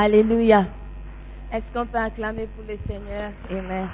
[0.00, 0.64] Alléluia.
[1.52, 3.32] Est-ce qu'on peut acclamer pour le Seigneur?
[3.50, 3.88] Amen.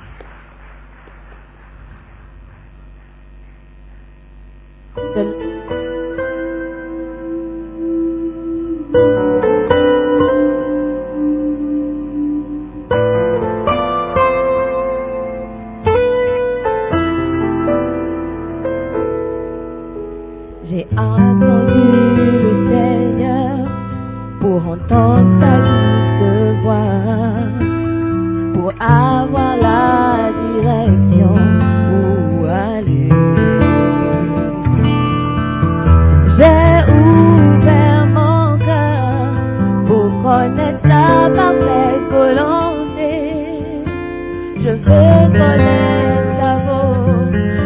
[44.64, 46.52] Je veux connaître sa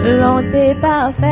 [0.03, 1.29] volonté parfaite.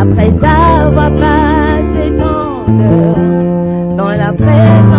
[0.00, 4.91] Après avoir passé tant d'heures dans la présence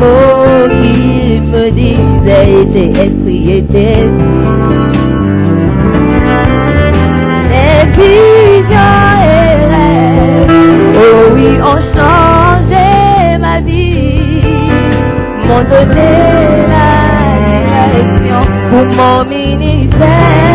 [0.00, 4.08] mots qu'il me disait étaient étaient
[7.50, 10.50] Les visions et rêves,
[10.94, 14.40] oh oui, ont changé ma vie,
[15.46, 16.12] m'ont donné
[16.74, 16.90] la
[17.64, 20.48] direction pour mon ministère.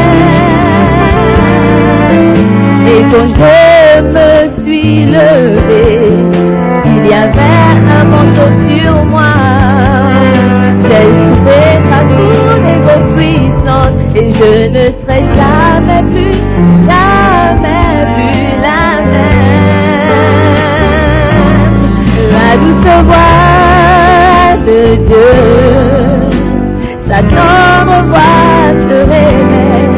[2.86, 4.32] Et quand je me
[4.64, 5.84] suis levé,
[6.86, 9.23] il y avait un manteau sur moi.
[24.98, 25.34] Dieu,
[27.10, 29.94] sa tendre voix se révèle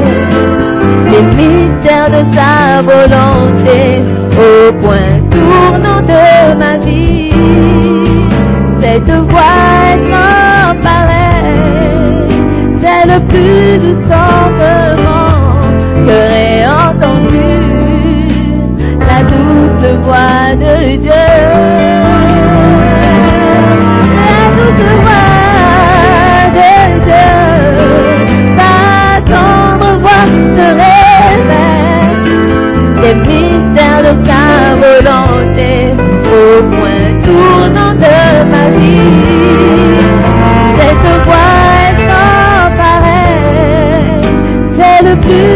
[1.11, 3.81] les mystères de sa volonté
[4.31, 6.25] au point tournant de
[6.57, 7.31] ma vie.
[8.81, 11.61] Cette voix sans pareil,
[12.81, 13.99] c'est le plus doux
[40.77, 44.29] Cette voix est sans pareil,
[44.77, 45.54] c'est le plus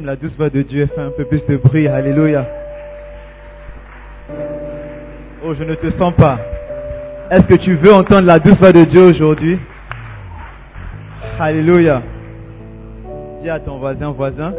[0.00, 1.86] la douce voix de Dieu, fais un peu plus de bruit.
[1.86, 2.46] Alléluia.
[5.44, 6.38] Oh, je ne te sens pas.
[7.30, 9.58] Est-ce que tu veux entendre la douce voix de Dieu aujourd'hui?
[11.38, 12.02] Alléluia.
[13.42, 14.54] Dis à ton voisin, voisin,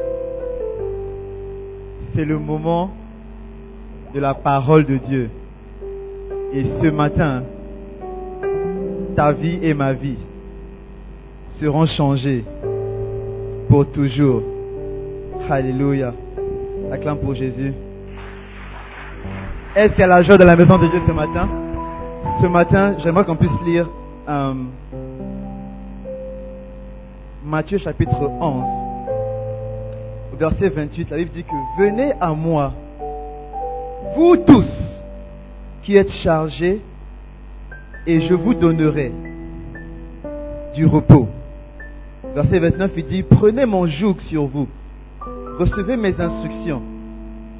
[2.15, 2.91] c'est le moment
[4.13, 5.29] de la parole de Dieu.
[6.53, 7.43] Et ce matin,
[9.15, 10.17] ta vie et ma vie
[11.59, 12.43] seront changées
[13.69, 14.52] pour toujours.
[15.49, 16.13] Alléluia.
[16.91, 17.73] Acclame pour Jésus.
[19.75, 21.49] Est-ce qu'il y a la joie de la maison de Dieu ce matin?
[22.41, 23.89] Ce matin, j'aimerais qu'on puisse lire
[24.29, 24.53] euh,
[27.45, 28.63] Matthieu chapitre 11,
[30.39, 31.09] verset 28.
[31.09, 32.73] La Bible dit que venez à moi,
[34.15, 34.69] vous tous
[35.83, 36.81] qui êtes chargés,
[38.07, 39.11] et je vous donnerai
[40.73, 41.27] du repos.
[42.33, 44.67] Verset 29, il dit, prenez mon joug sur vous,
[45.57, 46.81] recevez mes instructions,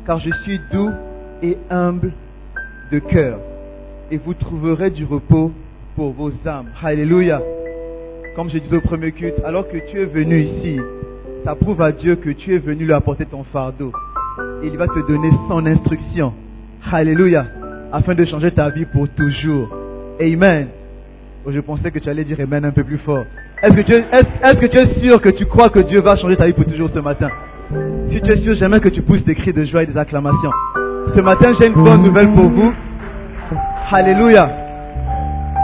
[0.05, 0.91] car je suis doux
[1.41, 2.11] et humble
[2.91, 3.39] de cœur,
[4.11, 5.51] et vous trouverez du repos
[5.95, 6.67] pour vos âmes.
[6.83, 7.41] Alléluia.
[8.35, 10.79] Comme je disais au premier culte, alors que tu es venu ici,
[11.43, 13.91] ça prouve à Dieu que tu es venu lui apporter ton fardeau.
[14.63, 16.33] Il va te donner son instruction.
[16.91, 17.45] Alléluia.
[17.91, 19.67] Afin de changer ta vie pour toujours.
[20.19, 20.67] Amen.
[21.45, 23.25] Oh, je pensais que tu allais dire Amen un peu plus fort.
[23.61, 26.65] Est-ce que tu es sûr que tu crois que Dieu va changer ta vie pour
[26.65, 27.29] toujours ce matin?
[28.11, 30.51] Si tu es sûr, j'aimerais que tu pousses des cris de joie et des acclamations.
[31.17, 32.71] Ce matin, j'ai une bonne nouvelle pour vous.
[33.91, 34.41] Alléluia.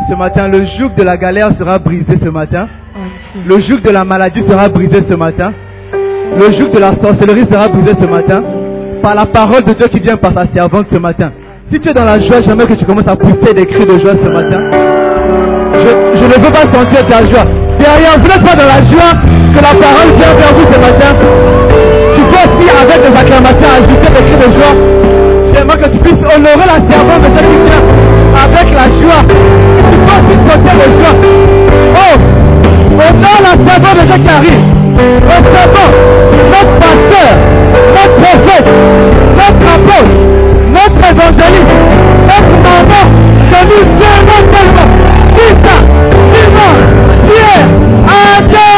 [0.09, 2.67] Ce matin, le joug de la galère sera brisé ce matin.
[3.45, 5.51] Le joug de la maladie sera brisé ce matin.
[5.93, 8.43] Le joug de la sorcellerie sera brisé ce matin.
[9.01, 11.31] Par la parole de Dieu qui vient par sa servante ce matin.
[11.71, 14.03] Si tu es dans la joie, j'aimerais que tu commences à pousser des cris de
[14.03, 14.57] joie ce matin.
[15.73, 17.68] Je, je ne veux pas sentir ta joie.
[17.79, 21.11] Derrière, vous n'êtes pas dans la joie que la parole vient vers vous ce matin.
[22.15, 24.75] Tu peux aussi, avec des acclamations, ajouter des cris de joie.
[25.53, 27.59] J'aimerais que tu puisses honorer la servante de celle qui
[28.35, 29.23] avec la joie.
[29.25, 31.15] Tu peux aussi sauter de joie.
[31.95, 32.15] Oh,
[32.99, 34.63] honore la servante de Dieu qui arrive.
[34.99, 35.91] Recevons
[36.51, 37.31] notre pasteur,
[37.95, 38.69] notre prophète,
[39.39, 40.15] notre apôtre,
[40.75, 41.79] notre évangéliste,
[42.27, 43.05] notre maman,
[43.49, 44.98] que nous aimons tellement.
[47.29, 47.69] Tita, Simon,
[48.07, 48.68] Pierre, Adamala.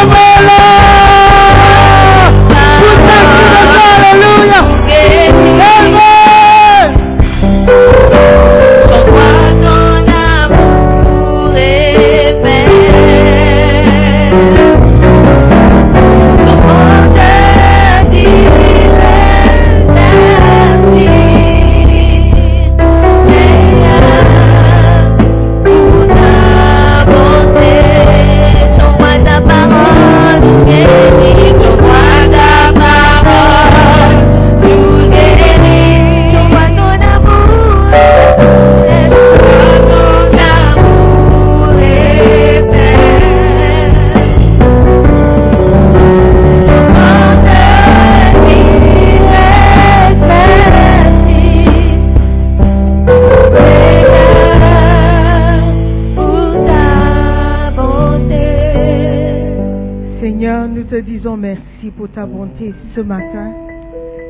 [61.98, 63.54] Pour ta bonté ce matin.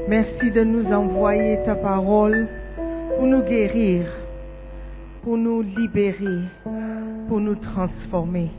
[0.07, 2.47] Merci de nous envoyer ta parole
[3.17, 4.05] pour nous guérir,
[5.23, 6.41] pour nous libérer,
[7.27, 8.49] pour nous transformer.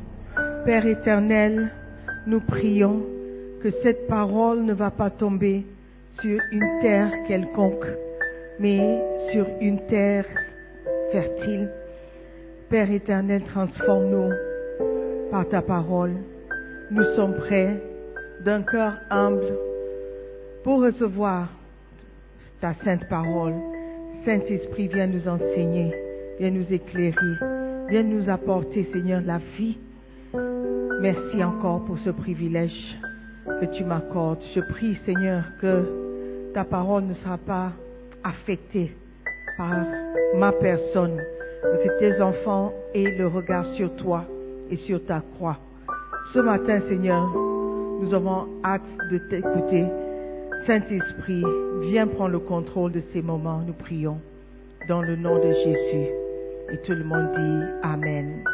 [0.64, 1.70] Père éternel,
[2.26, 3.02] nous prions
[3.62, 5.64] que cette parole ne va pas tomber
[6.20, 7.86] sur une terre quelconque,
[8.60, 10.26] mais sur une terre
[11.10, 11.68] fertile.
[12.68, 14.30] Père éternel, transforme-nous
[15.30, 16.12] par ta parole.
[16.90, 17.80] Nous sommes prêts
[18.44, 19.56] d'un cœur humble
[20.64, 21.48] pour recevoir
[22.60, 23.54] ta sainte parole.
[24.24, 25.92] Saint-Esprit, viens nous enseigner,
[26.38, 27.36] viens nous éclairer,
[27.88, 29.78] viens nous apporter, Seigneur, la vie.
[31.00, 32.96] Merci encore pour ce privilège
[33.60, 34.40] que tu m'accordes.
[34.54, 37.72] Je prie, Seigneur, que ta parole ne sera pas
[38.22, 38.92] affectée
[39.56, 39.74] par
[40.36, 41.20] ma personne,
[41.62, 44.24] que tes enfants aient le regard sur toi
[44.70, 45.58] et sur ta croix.
[46.32, 47.28] Ce matin, Seigneur,
[48.02, 49.84] nous avons hâte de t'écouter.
[50.66, 51.44] Saint-Esprit,
[51.82, 54.20] viens prendre le contrôle de ces moments, nous prions,
[54.88, 56.08] dans le nom de Jésus.
[56.72, 58.44] Et tout le monde dit Amen.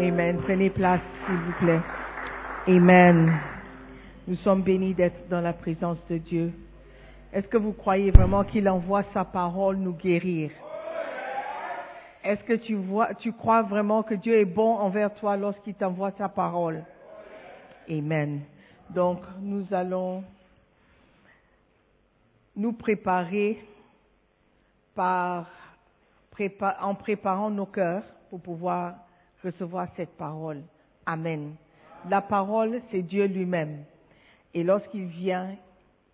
[0.00, 0.38] Amen.
[0.42, 1.80] Prenez place, s'il vous plaît.
[2.66, 3.32] Amen.
[4.26, 6.52] Nous sommes bénis d'être dans la présence de Dieu.
[7.32, 10.50] Est-ce que vous croyez vraiment qu'il envoie sa parole nous guérir?
[12.24, 16.10] Est-ce que tu vois, tu crois vraiment que Dieu est bon envers toi lorsqu'il t'envoie
[16.18, 16.82] sa parole?
[17.90, 18.42] Amen.
[18.90, 20.24] Donc, nous allons
[22.56, 23.58] nous préparer
[24.94, 25.46] par,
[26.80, 28.94] en préparant nos cœurs pour pouvoir
[29.42, 30.62] recevoir cette parole.
[31.06, 31.54] Amen.
[32.08, 33.84] La parole, c'est Dieu lui-même.
[34.54, 35.54] Et lorsqu'il vient,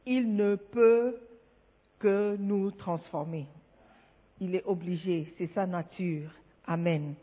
[0.06, 1.16] il ne peut
[1.98, 3.46] que nous transformer.
[4.40, 6.30] Il est obligé, c'est sa nature.
[6.66, 7.14] Amen.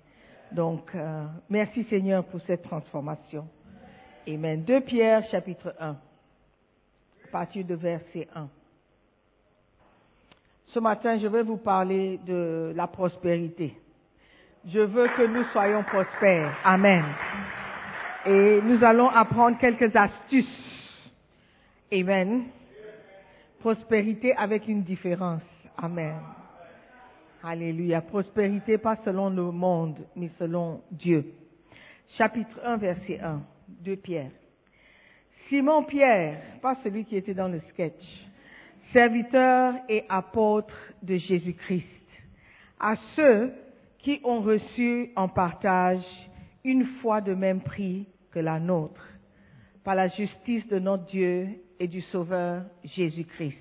[0.52, 3.48] Donc, euh, merci Seigneur pour cette transformation.
[4.28, 4.64] Amen.
[4.64, 5.96] 2 Pierre chapitre 1, à
[7.32, 8.48] partir de verset 1.
[10.68, 13.76] Ce matin, je vais vous parler de la prospérité.
[14.66, 16.56] Je veux que nous soyons prospères.
[16.64, 17.04] Amen.
[18.26, 20.46] Et nous allons apprendre quelques astuces.
[21.92, 22.44] Amen.
[23.60, 25.42] Prospérité avec une différence.
[25.78, 26.16] Amen.
[27.44, 28.02] Alléluia.
[28.02, 31.26] Prospérité pas selon le monde, mais selon Dieu.
[32.18, 33.42] Chapitre 1, verset 1.
[33.82, 34.32] 2 Pierre.
[35.50, 38.04] Simon Pierre, pas celui qui était dans le sketch,
[38.94, 41.86] serviteur et apôtre de Jésus-Christ,
[42.80, 43.54] à ceux
[44.00, 46.04] qui ont reçu en partage
[46.64, 49.06] une foi de même prix que la nôtre,
[49.84, 51.50] par la justice de notre Dieu
[51.80, 53.58] et du Sauveur Jésus-Christ.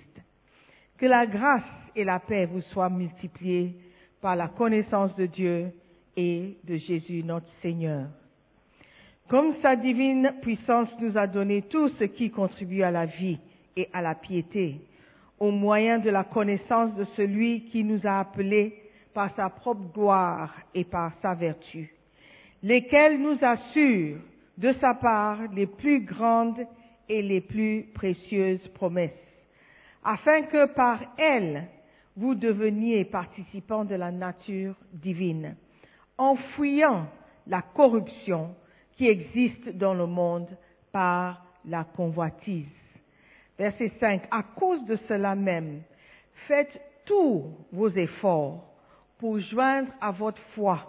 [0.99, 1.62] Que la grâce
[1.97, 3.75] et la paix vous soient multipliées
[4.21, 5.73] par la connaissance de Dieu
[6.17, 8.09] et de Jésus notre Seigneur.
[9.30, 13.38] Comme sa divine puissance nous a donné tout ce qui contribue à la vie
[13.76, 14.80] et à la piété,
[15.38, 18.75] au moyen de la connaissance de celui qui nous a appelés
[19.14, 21.94] par sa propre gloire et par sa vertu,
[22.64, 24.18] lesquels nous assurent
[24.58, 26.66] de sa part les plus grandes
[27.08, 29.12] et les plus précieuses promesses,
[30.02, 31.68] afin que par elles
[32.16, 35.54] vous deveniez participants de la nature divine,
[36.18, 37.06] en fuyant
[37.46, 38.56] la corruption
[39.00, 40.47] qui existe dans le monde
[40.92, 42.66] par la convoitise.
[43.59, 44.25] Verset 5.
[44.30, 45.80] À cause de cela même,
[46.47, 48.62] faites tous vos efforts
[49.16, 50.87] pour joindre à votre foi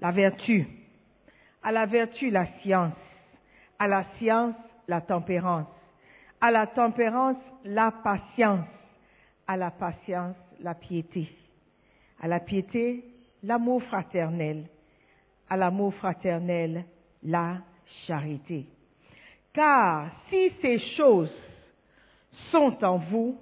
[0.00, 0.66] la vertu,
[1.62, 2.92] à la vertu la science,
[3.78, 4.56] à la science
[4.88, 5.68] la tempérance,
[6.40, 8.66] à la tempérance la patience,
[9.46, 11.28] à la patience la piété,
[12.20, 13.04] à la piété
[13.44, 14.64] l'amour fraternel,
[15.48, 16.84] à l'amour fraternel
[17.22, 17.58] la
[18.06, 18.66] charité.
[19.52, 21.32] Car si ces choses
[22.50, 23.38] sont en vous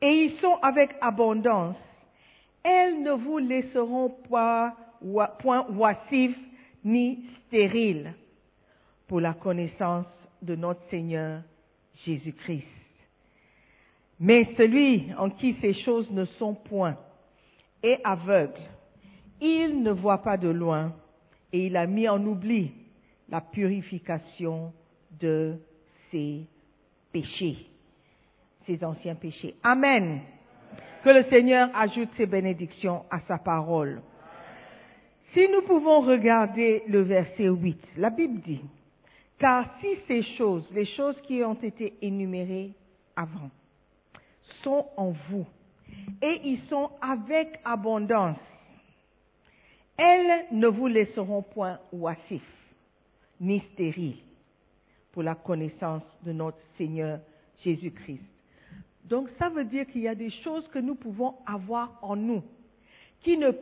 [0.00, 1.76] et ils sont avec abondance,
[2.62, 4.74] elles ne vous laisseront point
[5.70, 6.38] oisifs
[6.84, 8.14] ni stériles
[9.08, 10.06] pour la connaissance
[10.40, 11.42] de notre Seigneur
[12.04, 12.66] Jésus-Christ.
[14.20, 16.96] Mais celui en qui ces choses ne sont point
[17.82, 18.60] est aveugle.
[19.40, 20.94] Il ne voit pas de loin
[21.52, 22.72] et il a mis en oubli
[23.28, 24.72] la purification
[25.20, 25.56] de
[26.10, 26.46] ses
[27.12, 27.66] péchés,
[28.66, 29.54] ses anciens péchés.
[29.62, 30.20] Amen.
[31.04, 34.02] Que le Seigneur ajoute ses bénédictions à sa parole.
[35.34, 38.60] Si nous pouvons regarder le verset 8, la Bible dit,
[39.38, 42.72] car si ces choses, les choses qui ont été énumérées
[43.16, 43.50] avant,
[44.62, 45.46] sont en vous
[46.20, 48.36] et ils sont avec abondance,
[49.96, 52.42] elles ne vous laisseront point oisifs
[53.40, 54.18] ni stériles
[55.12, 57.20] pour la connaissance de notre Seigneur
[57.64, 58.22] Jésus-Christ.
[59.04, 62.42] Donc ça veut dire qu'il y a des choses que nous pouvons avoir en nous
[63.22, 63.52] qui ne,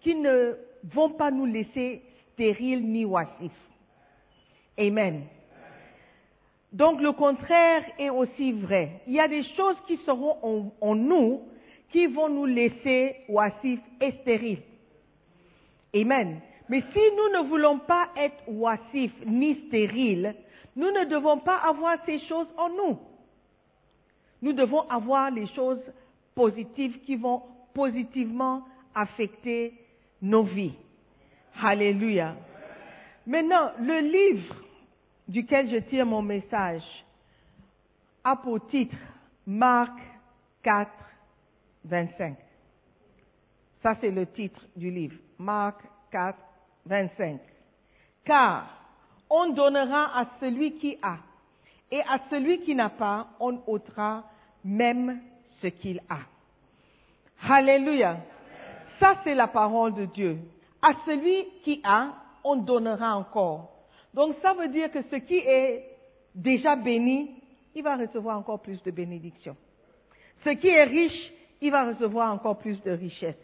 [0.00, 0.56] qui ne
[0.92, 3.52] vont pas nous laisser stériles ni oisifs.
[4.78, 5.24] Amen.
[6.72, 9.02] Donc le contraire est aussi vrai.
[9.06, 11.42] Il y a des choses qui seront en, en nous
[11.92, 14.62] qui vont nous laisser oisifs et stériles.
[15.94, 16.40] Amen.
[16.68, 20.34] Mais si nous ne voulons pas être oisifs ni stériles,
[20.76, 22.98] nous ne devons pas avoir ces choses en nous.
[24.42, 25.80] Nous devons avoir les choses
[26.34, 28.62] positives qui vont positivement
[28.94, 29.74] affecter
[30.20, 30.74] nos vies.
[31.62, 32.34] Alléluia.
[33.26, 34.54] Maintenant, le livre
[35.28, 36.82] duquel je tire mon message
[38.22, 38.96] a pour titre
[39.46, 39.98] Marc
[40.62, 40.90] 4,
[41.84, 42.43] 25.
[43.84, 45.16] Ça, c'est le titre du livre.
[45.38, 46.38] Marc 4,
[46.86, 47.38] 25.
[48.24, 48.66] Car
[49.28, 51.18] on donnera à celui qui a,
[51.90, 54.24] et à celui qui n'a pas, on ôtera
[54.64, 55.20] même
[55.60, 56.20] ce qu'il a.
[57.46, 58.20] Alléluia.
[58.98, 60.38] Ça, c'est la parole de Dieu.
[60.80, 63.68] À celui qui a, on donnera encore.
[64.14, 65.84] Donc, ça veut dire que ce qui est
[66.34, 67.32] déjà béni,
[67.74, 69.58] il va recevoir encore plus de bénédictions.
[70.42, 73.36] Ce qui est riche, il va recevoir encore plus de richesse.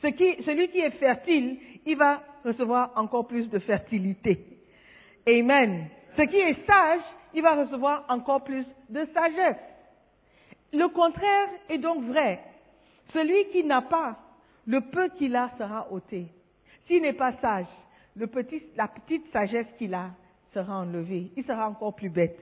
[0.00, 4.38] Celui qui est fertile, il va recevoir encore plus de fertilité.
[5.26, 5.88] Amen.
[6.16, 7.00] Ce qui est sage,
[7.34, 9.56] il va recevoir encore plus de sagesse.
[10.72, 12.40] Le contraire est donc vrai.
[13.12, 14.16] Celui qui n'a pas,
[14.66, 16.26] le peu qu'il a sera ôté.
[16.86, 17.66] S'il n'est pas sage,
[18.16, 20.10] la petite sagesse qu'il a
[20.52, 21.30] sera enlevée.
[21.36, 22.38] Il sera encore plus bête.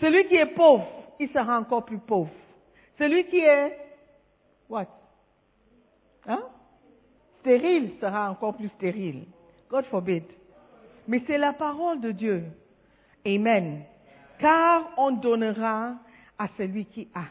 [0.00, 0.86] Celui qui est pauvre,
[1.18, 2.30] il sera encore plus pauvre.
[2.98, 3.78] Celui qui est,
[4.68, 4.86] what?
[6.26, 6.42] Hein?
[7.40, 9.24] Stérile sera encore plus stérile.
[9.70, 10.24] God forbid.
[11.06, 12.44] Mais c'est la parole de Dieu.
[13.24, 13.82] Amen.
[14.38, 15.94] Car on donnera
[16.38, 17.24] à celui qui a.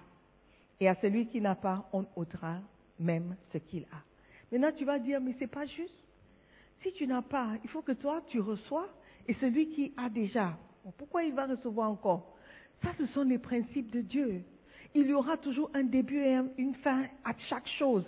[0.79, 2.59] Et à celui qui n'a pas, on ôtera
[2.99, 3.97] même ce qu'il a.
[4.51, 6.03] Maintenant, tu vas dire, mais c'est pas juste.
[6.81, 8.87] Si tu n'as pas, il faut que toi, tu reçois.
[9.27, 10.53] Et celui qui a déjà,
[10.97, 12.35] pourquoi il va recevoir encore?
[12.83, 14.43] Ça, ce sont les principes de Dieu.
[14.93, 18.05] Il y aura toujours un début et une fin à chaque chose.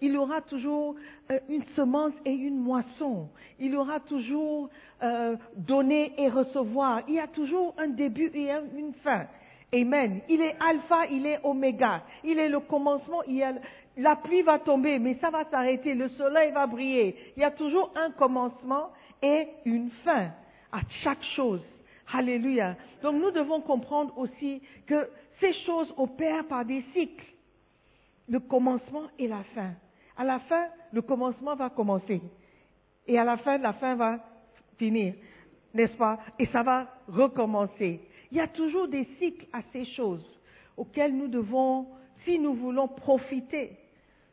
[0.00, 0.94] Il aura toujours
[1.30, 3.28] euh, une semence et une moisson.
[3.58, 4.70] Il aura toujours
[5.02, 7.02] euh, donner et recevoir.
[7.08, 9.26] Il y a toujours un début et une fin.
[9.72, 10.20] Amen.
[10.28, 12.02] Il est alpha, il est oméga.
[12.24, 13.22] Il est le commencement.
[13.26, 13.54] Il y a,
[13.96, 15.94] la pluie va tomber, mais ça va s'arrêter.
[15.94, 17.16] Le soleil va briller.
[17.36, 18.90] Il y a toujours un commencement
[19.22, 20.30] et une fin
[20.72, 21.60] à chaque chose.
[22.12, 22.76] Alléluia.
[23.02, 25.08] Donc nous devons comprendre aussi que
[25.40, 27.26] ces choses opèrent par des cycles.
[28.28, 29.72] Le commencement et la fin.
[30.18, 32.20] À la fin, le commencement va commencer.
[33.06, 34.18] Et à la fin, la fin va
[34.76, 35.14] finir.
[35.72, 36.18] N'est-ce pas?
[36.40, 38.00] Et ça va recommencer.
[38.30, 40.24] Il y a toujours des cycles à ces choses
[40.76, 41.86] auxquelles nous devons,
[42.24, 43.76] si nous voulons profiter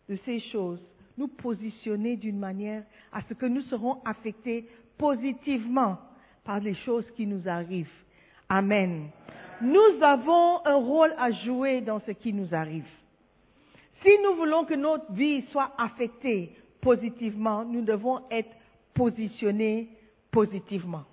[0.10, 0.82] de ces choses,
[1.18, 4.68] nous positionner d'une manière à ce que nous serons affectés
[4.98, 5.98] positivement
[6.44, 7.88] par les choses qui nous arrivent.
[8.50, 9.10] Amen.
[9.62, 12.88] Nous avons un rôle à jouer dans ce qui nous arrive.
[14.06, 18.52] Si nous voulons que notre vie soit affectée positivement, nous devons être
[18.94, 19.90] positionnés
[20.30, 21.06] positivement.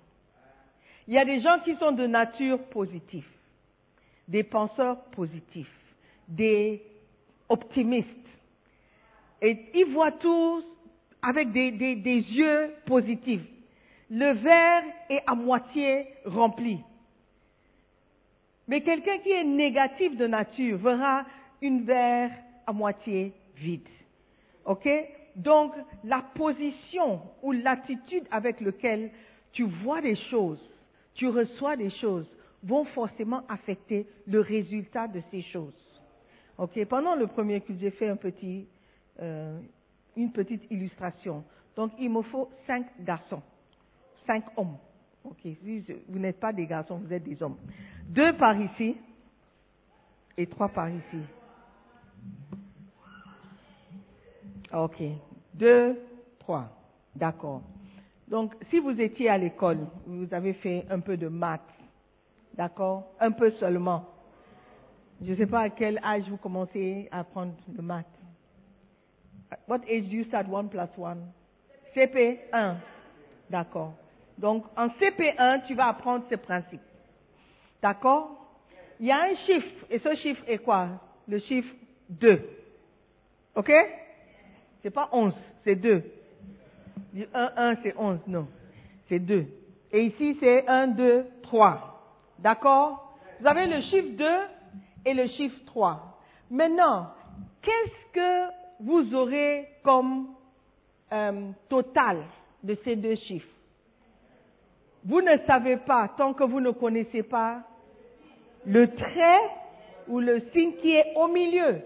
[1.07, 3.25] Il y a des gens qui sont de nature positive,
[4.27, 5.73] des penseurs positifs,
[6.27, 6.83] des
[7.49, 8.07] optimistes.
[9.41, 10.63] Et ils voient tous
[11.23, 13.41] avec des yeux positifs.
[14.11, 16.79] Le verre est à moitié rempli.
[18.67, 21.25] Mais quelqu'un qui est négatif de nature verra
[21.59, 22.29] une verre
[22.65, 23.87] à moitié vide.
[24.65, 24.87] OK?
[25.35, 25.73] Donc,
[26.03, 29.11] la position ou l'attitude avec laquelle
[29.51, 30.61] tu vois des choses,
[31.15, 32.27] tu reçois des choses,
[32.63, 35.73] vont forcément affecter le résultat de ces choses.
[36.57, 36.85] OK?
[36.85, 38.11] Pendant le premier culte, j'ai fait
[39.19, 39.59] euh,
[40.15, 41.43] une petite illustration.
[41.75, 43.41] Donc, il me faut cinq garçons,
[44.27, 44.77] cinq hommes.
[45.23, 45.47] OK?
[46.07, 47.57] Vous n'êtes pas des garçons, vous êtes des hommes.
[48.07, 48.95] Deux par ici
[50.37, 51.19] et trois par ici.
[54.73, 55.01] Ok.
[55.53, 55.99] Deux,
[56.39, 56.69] trois.
[57.15, 57.61] D'accord.
[58.27, 61.61] Donc, si vous étiez à l'école, vous avez fait un peu de maths,
[62.55, 63.11] d'accord?
[63.19, 64.05] Un peu seulement.
[65.21, 68.07] Je ne sais pas à quel âge vous commencez à apprendre le maths.
[69.67, 71.31] What age do you start one plus one?
[71.93, 72.77] CP 1.
[73.49, 73.93] D'accord.
[74.37, 76.81] Donc, en CP1, tu vas apprendre ces principes.
[77.81, 78.31] D'accord?
[78.99, 80.87] Il y a un chiffre, et ce chiffre est quoi?
[81.27, 81.73] Le chiffre
[82.09, 82.41] 2.
[83.55, 83.71] OK?
[84.83, 86.03] C'est pas 11, c'est 2.
[87.33, 88.47] 1, 1, c'est 11, non.
[89.07, 89.45] C'est 2.
[89.93, 92.01] Et ici, c'est 1, 2, 3.
[92.39, 93.17] D'accord?
[93.39, 94.25] Vous avez le chiffre 2
[95.05, 96.19] et le chiffre 3.
[96.51, 97.07] Maintenant,
[97.61, 100.27] qu'est-ce que vous aurez comme
[101.13, 102.23] euh, total
[102.61, 103.47] de ces deux chiffres?
[105.05, 107.61] Vous ne savez pas, tant que vous ne connaissez pas
[108.65, 109.41] le trait
[110.07, 111.81] ou le signe qui est au milieu.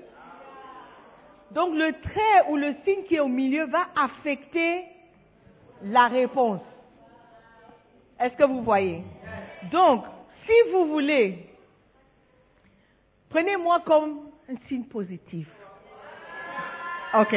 [1.51, 4.83] Donc le trait ou le signe qui est au milieu va affecter
[5.83, 6.62] la réponse.
[8.19, 9.03] Est-ce que vous voyez?
[9.71, 10.05] Donc,
[10.45, 11.45] si vous voulez,
[13.29, 15.47] prenez-moi comme un signe positif.
[17.13, 17.36] OK?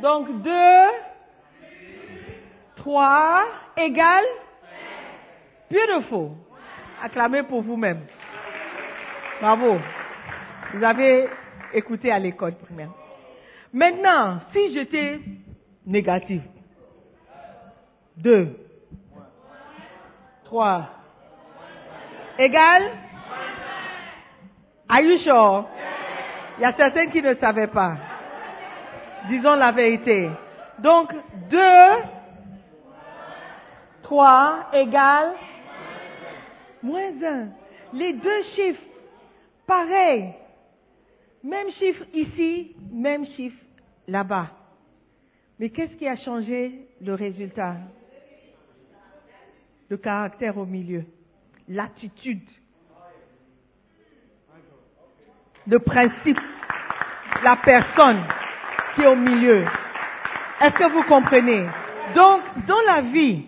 [0.00, 0.50] Donc 2,
[2.76, 3.44] 3
[3.78, 4.24] égale
[5.70, 6.30] Beautiful.
[7.02, 8.00] Acclamez pour vous-même.
[9.40, 9.78] Bravo.
[10.74, 11.28] Vous avez
[11.72, 12.90] écouté à l'école primaire.
[13.74, 15.18] Maintenant, si j'étais
[15.84, 16.42] négatif,
[18.16, 18.56] deux,
[20.44, 20.90] trois,
[22.38, 22.84] égal,
[24.88, 25.64] are you sure?
[26.56, 27.96] Il y a certains qui ne savaient pas.
[29.28, 30.30] Disons la vérité.
[30.78, 31.12] Donc,
[31.50, 32.04] deux,
[34.04, 35.32] trois, égal,
[36.80, 37.48] moins un.
[37.92, 38.84] Les deux chiffres,
[39.66, 40.32] pareil.
[41.42, 43.63] Même chiffre ici, même chiffre
[44.08, 44.50] là-bas.
[45.58, 47.76] Mais qu'est-ce qui a changé le résultat?
[49.88, 51.04] Le caractère au milieu,
[51.68, 52.42] l'attitude,
[55.66, 56.38] le principe,
[57.42, 58.22] la personne
[58.94, 59.64] qui est au milieu.
[60.60, 61.66] Est-ce que vous comprenez?
[62.14, 63.44] Donc, dans la vie,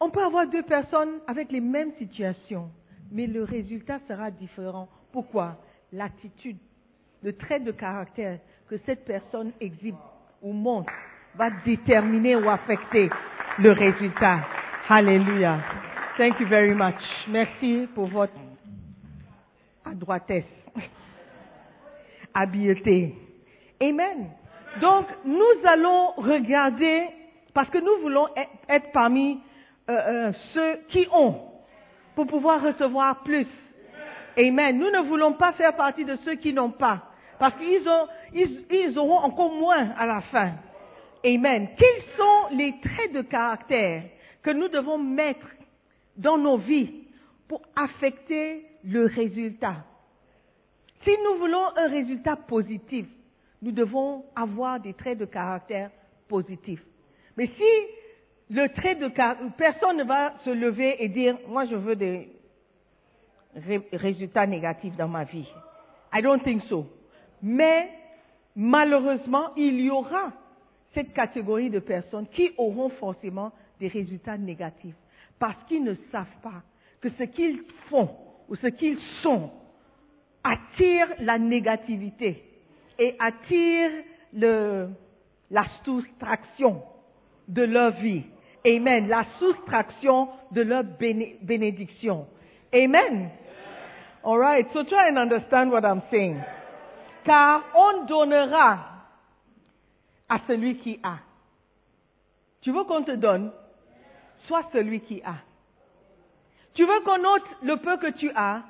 [0.00, 2.70] on peut avoir deux personnes avec les mêmes situations,
[3.12, 4.88] mais le résultat sera différent.
[5.12, 5.56] Pourquoi?
[5.92, 6.58] L'attitude,
[7.22, 8.38] le trait de caractère
[8.70, 9.96] que cette personne exhibe
[10.40, 10.92] ou montre
[11.34, 13.10] va déterminer ou affecter
[13.58, 14.38] le résultat.
[14.88, 15.58] Hallelujah.
[16.16, 17.00] Thank you very much.
[17.28, 18.32] Merci pour votre
[19.84, 20.44] adroitesse,
[22.32, 23.12] habileté.
[23.82, 24.30] Amen.
[24.80, 27.08] Donc, nous allons regarder,
[27.52, 28.28] parce que nous voulons
[28.68, 29.40] être parmi
[29.88, 31.40] euh, euh, ceux qui ont,
[32.14, 33.48] pour pouvoir recevoir plus.
[34.38, 34.78] Amen.
[34.78, 37.00] Nous ne voulons pas faire partie de ceux qui n'ont pas,
[37.40, 40.52] parce qu'ils ont, ils, ils auront encore moins à la fin.
[41.24, 41.68] Amen.
[41.76, 44.04] Quels sont les traits de caractère
[44.42, 45.46] que nous devons mettre
[46.16, 47.04] dans nos vies
[47.48, 49.84] pour affecter le résultat?
[51.04, 53.06] Si nous voulons un résultat positif,
[53.62, 55.90] nous devons avoir des traits de caractère
[56.28, 56.82] positifs.
[57.36, 61.74] Mais si le trait de caractère, personne ne va se lever et dire, moi je
[61.74, 62.28] veux des
[63.54, 65.48] ré- résultats négatifs dans ma vie.
[66.12, 66.86] I don't think so.
[67.42, 67.90] Mais
[68.56, 70.32] malheureusement, il y aura
[70.94, 74.94] cette catégorie de personnes qui auront forcément des résultats négatifs
[75.38, 76.62] parce qu'ils ne savent pas
[77.00, 78.10] que ce qu'ils font
[78.48, 79.50] ou ce qu'ils sont
[80.42, 82.42] attire la négativité
[82.98, 83.90] et attire
[84.32, 84.88] le,
[85.50, 86.82] la soustraction
[87.48, 88.22] de leur vie.
[88.66, 89.08] Amen.
[89.08, 92.26] La soustraction de leur béné- bénédiction.
[92.74, 93.30] Amen.
[94.24, 94.66] All right.
[94.72, 96.40] So try and understand what I'm saying.
[97.24, 98.86] Car on donnera
[100.28, 101.18] à celui qui a.
[102.60, 103.52] Tu veux qu'on te donne?
[104.46, 105.36] Sois celui qui a.
[106.74, 108.62] Tu veux qu'on ôte le peu que tu as?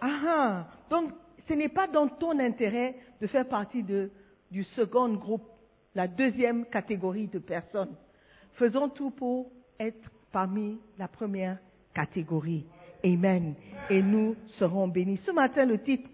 [0.00, 0.64] Ah ah.
[0.90, 1.10] Donc,
[1.48, 4.10] ce n'est pas dans ton intérêt de faire partie de,
[4.50, 5.48] du second groupe,
[5.94, 7.96] la deuxième catégorie de personnes.
[8.54, 11.58] Faisons tout pour être parmi la première
[11.94, 12.66] catégorie.
[13.04, 13.54] Amen.
[13.90, 15.20] Et nous serons bénis.
[15.24, 16.08] Ce matin, le titre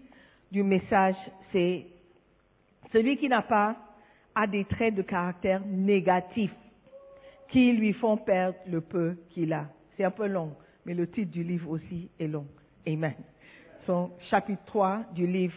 [0.51, 1.15] du message,
[1.51, 1.85] c'est
[2.91, 3.75] Celui qui n'a pas
[4.33, 6.55] a des traits de caractère négatifs
[7.49, 9.67] qui lui font perdre le peu qu'il a.
[9.95, 10.55] C'est un peu long,
[10.85, 12.47] mais le titre du livre aussi est long.
[12.87, 13.15] Amen.
[13.85, 15.55] Son chapitre 3 du livre,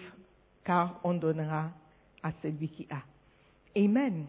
[0.64, 1.70] car on donnera
[2.22, 3.03] à celui qui a.
[3.77, 4.27] Amen.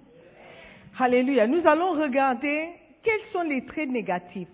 [0.98, 1.48] Alléluia.
[1.48, 2.70] Nous allons regarder
[3.04, 4.50] quels sont les traits négatifs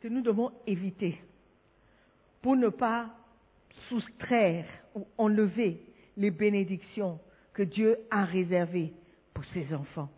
[0.00, 1.20] que nous devons éviter
[2.42, 3.06] pour ne pas
[3.88, 5.80] soustraire ou enlever
[6.16, 7.18] les bénédictions
[7.52, 8.92] que Dieu a réservées
[9.34, 10.10] pour ses enfants.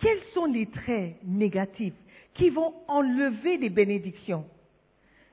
[0.00, 1.94] Quels sont les traits négatifs
[2.34, 4.44] qui vont enlever les bénédictions,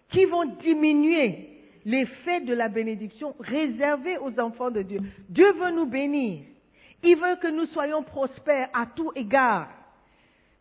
[0.09, 1.49] qui vont diminuer
[1.85, 4.99] l'effet de la bénédiction réservée aux enfants de Dieu?
[5.29, 6.41] Dieu veut nous bénir.
[7.03, 9.69] Il veut que nous soyons prospères à tout égard,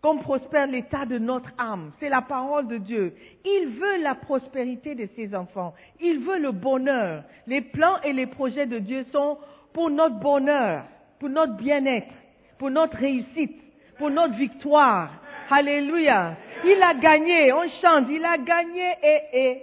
[0.04, 1.92] comme prospère l'état de notre âme.
[1.98, 3.14] C'est la parole de Dieu.
[3.42, 5.72] Il veut la prospérité de ses enfants.
[5.98, 7.22] Il veut le bonheur.
[7.46, 9.38] Les plans et les projets de Dieu sont
[9.72, 10.84] pour notre bonheur,
[11.18, 12.12] pour notre bien-être,
[12.58, 13.56] pour notre réussite,
[13.96, 15.08] pour notre victoire.
[15.48, 16.36] Alléluia.
[16.66, 19.62] Il a gagné, on chante, il a gagné et, et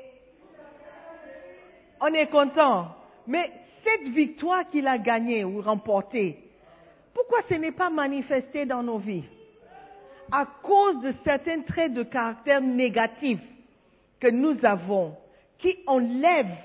[2.01, 2.88] on est content.
[3.27, 3.47] Mais
[3.84, 6.39] cette victoire qu'il a gagnée ou remportée,
[7.13, 9.23] pourquoi ce n'est pas manifesté dans nos vies?
[10.32, 13.41] À cause de certains traits de caractère négatifs
[14.20, 15.15] que nous avons,
[15.58, 16.58] qui enlèvent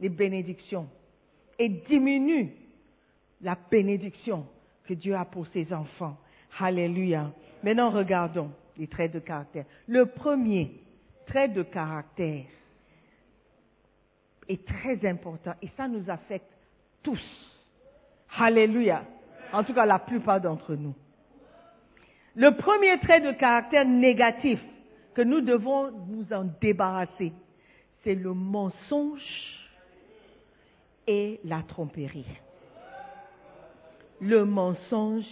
[0.00, 0.88] les bénédictions
[1.58, 2.50] et diminuent
[3.40, 4.46] la bénédiction
[4.84, 6.16] que Dieu a pour ses enfants.
[6.58, 7.32] Alléluia.
[7.62, 9.64] Maintenant, regardons les traits de caractère.
[9.86, 10.72] Le premier
[11.26, 12.44] trait de caractère
[14.48, 16.50] est très important et ça nous affecte
[17.02, 17.20] tous.
[18.36, 19.04] Alléluia.
[19.52, 20.94] En tout cas, la plupart d'entre nous.
[22.34, 24.58] Le premier trait de caractère négatif
[25.14, 27.32] que nous devons nous en débarrasser,
[28.02, 29.20] c'est le mensonge
[31.06, 32.26] et la tromperie.
[34.22, 35.26] le mensonge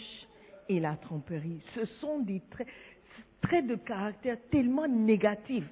[0.68, 1.60] et la tromperie.
[1.74, 5.68] Ce sont des traits, de caractère tellement négatifs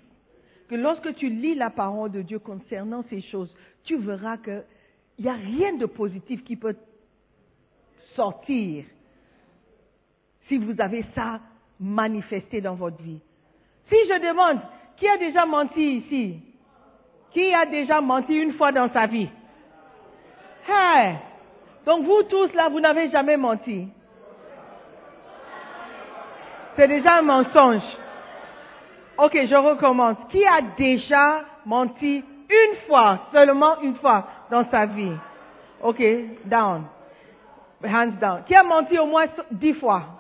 [0.68, 4.64] que lorsque tu lis la parole de Dieu concernant ces choses, tu verras qu'il
[5.20, 6.76] n'y a rien de positif qui peut
[8.14, 8.84] sortir
[10.48, 11.40] si vous avez ça
[11.78, 13.20] manifesté dans votre vie.
[13.88, 14.58] Si je demande,
[14.96, 16.40] qui a déjà menti ici?
[17.30, 19.28] Qui a déjà menti une fois dans sa vie?
[20.68, 21.16] Hey
[21.86, 23.88] Donc vous tous là, vous n'avez jamais menti.
[26.76, 27.82] C'est déjà un mensonge.
[29.18, 30.16] Ok, je recommence.
[30.30, 35.12] Qui a déjà menti une fois, seulement une fois dans sa vie?
[35.82, 36.02] Ok,
[36.44, 36.84] down.
[37.84, 38.42] Hands down.
[38.46, 40.17] Qui a menti au moins dix fois?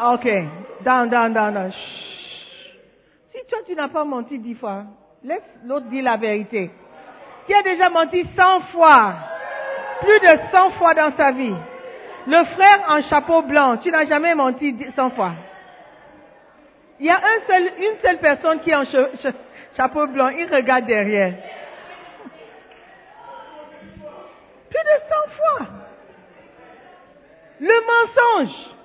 [0.00, 0.26] Ok,
[0.84, 1.72] down, down, down, down.
[3.32, 4.84] Si toi tu n'as pas menti dix fois,
[5.24, 6.70] laisse l'autre dire la vérité.
[7.46, 9.14] Qui a déjà menti cent fois
[10.00, 11.54] Plus de cent fois dans sa vie.
[12.26, 15.32] Le frère en chapeau blanc, tu n'as jamais menti cent fois.
[17.00, 17.20] Il y a
[17.78, 18.84] une seule personne qui est en
[19.76, 21.34] chapeau blanc, il regarde derrière.
[24.68, 25.66] Plus de 100 fois.
[27.60, 28.77] Le mensonge.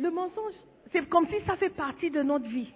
[0.00, 0.54] Le mensonge,
[0.92, 2.72] c'est comme si ça fait partie de notre vie.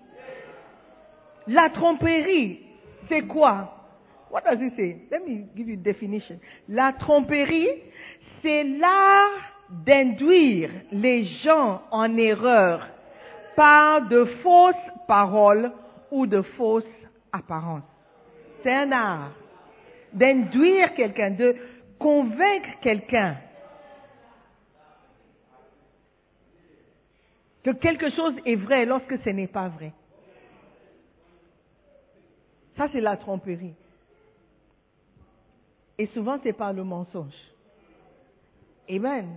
[1.47, 2.61] La tromperie,
[3.09, 3.71] c'est quoi?
[4.31, 4.97] What does it say?
[5.11, 6.39] Let me give you a definition.
[6.69, 7.69] La tromperie,
[8.43, 9.31] c'est l'art
[9.71, 12.87] d'induire les gens en erreur
[13.57, 14.75] par de fausses
[15.09, 15.73] paroles
[16.11, 16.85] ou de fausses
[17.33, 17.85] apparences.
[18.63, 19.31] C'est un art
[20.13, 21.57] d'induire quelqu'un, de
[21.99, 23.37] convaincre quelqu'un
[27.65, 29.93] que quelque chose est vrai lorsque ce n'est pas vrai.
[32.77, 33.75] Ça, c'est la tromperie.
[35.99, 37.35] Et souvent, c'est par le mensonge.
[38.89, 39.29] Amen.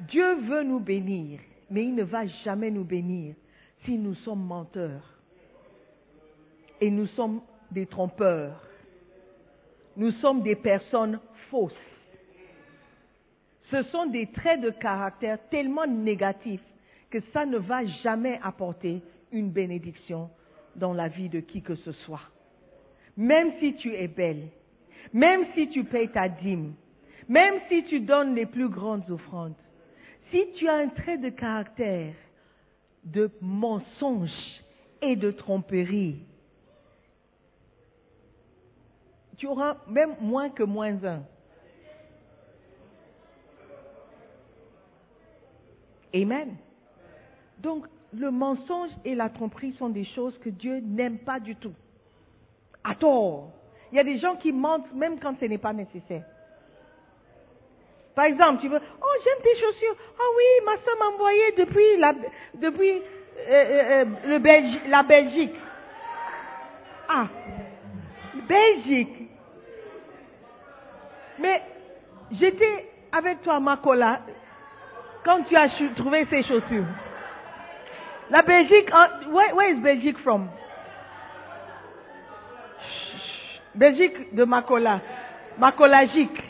[0.00, 1.40] Dieu veut nous bénir
[1.72, 3.34] mais il ne va jamais nous bénir
[3.84, 5.18] si nous sommes menteurs.
[6.82, 8.62] Et nous sommes des trompeurs.
[9.96, 11.18] Nous sommes des personnes
[11.50, 11.72] fausses.
[13.70, 16.60] Ce sont des traits de caractère tellement négatifs
[17.12, 20.30] que ça ne va jamais apporter une bénédiction
[20.74, 22.22] dans la vie de qui que ce soit.
[23.18, 24.48] Même si tu es belle,
[25.12, 26.74] même si tu payes ta dîme,
[27.28, 29.54] même si tu donnes les plus grandes offrandes,
[30.30, 32.14] si tu as un trait de caractère
[33.04, 34.30] de mensonge
[35.02, 36.16] et de tromperie,
[39.36, 41.22] tu auras même moins que moins un.
[46.14, 46.56] Amen.
[47.62, 51.72] Donc, le mensonge et la tromperie sont des choses que Dieu n'aime pas du tout.
[52.84, 53.52] À tort.
[53.90, 56.24] Il y a des gens qui mentent même quand ce n'est pas nécessaire.
[58.14, 59.96] Par exemple, tu veux, oh j'aime tes chaussures.
[60.18, 62.14] Oh oui, ma soeur m'a envoyé depuis la,
[62.54, 63.02] depuis
[63.48, 65.54] euh, euh, euh, la Belgique.
[67.08, 67.28] Ah,
[68.46, 69.30] Belgique.
[71.38, 71.62] Mais
[72.32, 74.20] j'étais avec toi, Makola,
[75.24, 76.84] quand tu as trouvé ces chaussures.
[78.32, 78.88] La Belgique,
[79.30, 80.48] where, where is Belgique from?
[83.74, 85.02] Belgique de Makola.
[85.58, 86.42] Makolagique.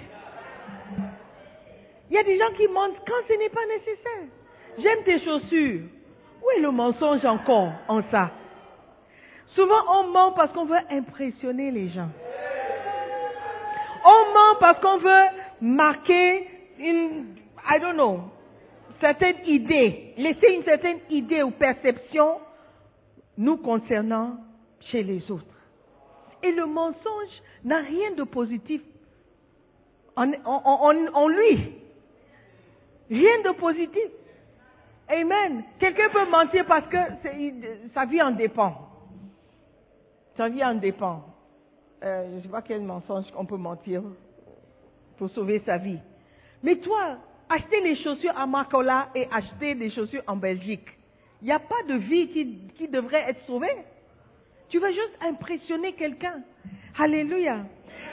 [2.08, 4.28] Il y a des gens qui mentent quand ce n'est pas nécessaire.
[4.78, 5.80] J'aime tes chaussures.
[6.40, 8.30] Où est le mensonge encore en ça?
[9.56, 12.10] Souvent, on ment parce qu'on veut impressionner les gens.
[14.04, 15.24] On ment parce qu'on veut
[15.60, 17.34] marquer une,
[17.68, 18.20] I don't know,
[19.02, 22.38] certaine idée, laisser une certaine idée ou perception
[23.36, 24.36] nous concernant
[24.80, 25.44] chez les autres.
[26.42, 28.80] Et le mensonge n'a rien de positif
[30.16, 31.72] en, lui.
[33.10, 34.10] Rien de positif.
[35.08, 35.64] Amen.
[35.78, 36.96] Quelqu'un peut mentir parce que
[37.94, 38.88] sa vie en dépend.
[40.36, 41.24] Sa vie en dépend.
[42.02, 44.02] Euh, je ne sais quel mensonge on peut mentir
[45.18, 45.98] pour sauver sa vie.
[46.62, 47.18] Mais toi,
[47.52, 50.86] acheter les chaussures à Makola et acheter des chaussures en Belgique,
[51.40, 52.28] il n'y a pas de vie
[52.76, 53.76] qui, devrait être sauvée.
[54.68, 56.42] Tu vas juste impressionner quelqu'un.
[56.98, 57.58] Alléluia.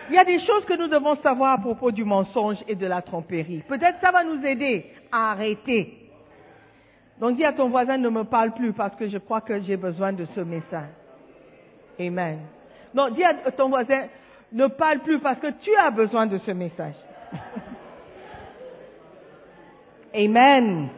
[0.09, 2.87] Il y a des choses que nous devons savoir à propos du mensonge et de
[2.87, 3.63] la tromperie.
[3.67, 5.93] Peut-être ça va nous aider à arrêter.
[7.19, 9.77] Donc dis à ton voisin, ne me parle plus parce que je crois que j'ai
[9.77, 10.89] besoin de ce message.
[11.99, 12.39] Amen.
[12.93, 14.07] Non, dis à ton voisin,
[14.51, 16.95] ne parle plus parce que tu as besoin de ce message.
[20.13, 20.89] Amen.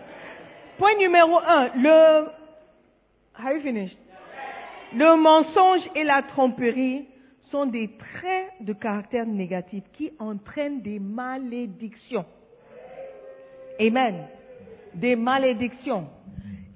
[0.77, 2.27] Point numéro un, le,
[3.35, 3.97] have you finished?
[4.93, 7.07] Le mensonge et la tromperie
[7.49, 12.25] sont des traits de caractère négatif qui entraînent des malédictions.
[13.79, 14.27] Amen.
[14.93, 16.07] Des malédictions.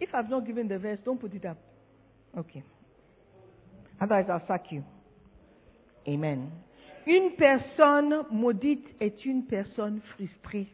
[0.02, 1.58] If I've not given the verse, don't put it up.
[2.38, 2.64] Okay.
[4.00, 4.84] Otherwise, I'll sack you.
[6.08, 6.50] Amen.
[7.08, 10.68] Une personne maudite est une personne frustrée.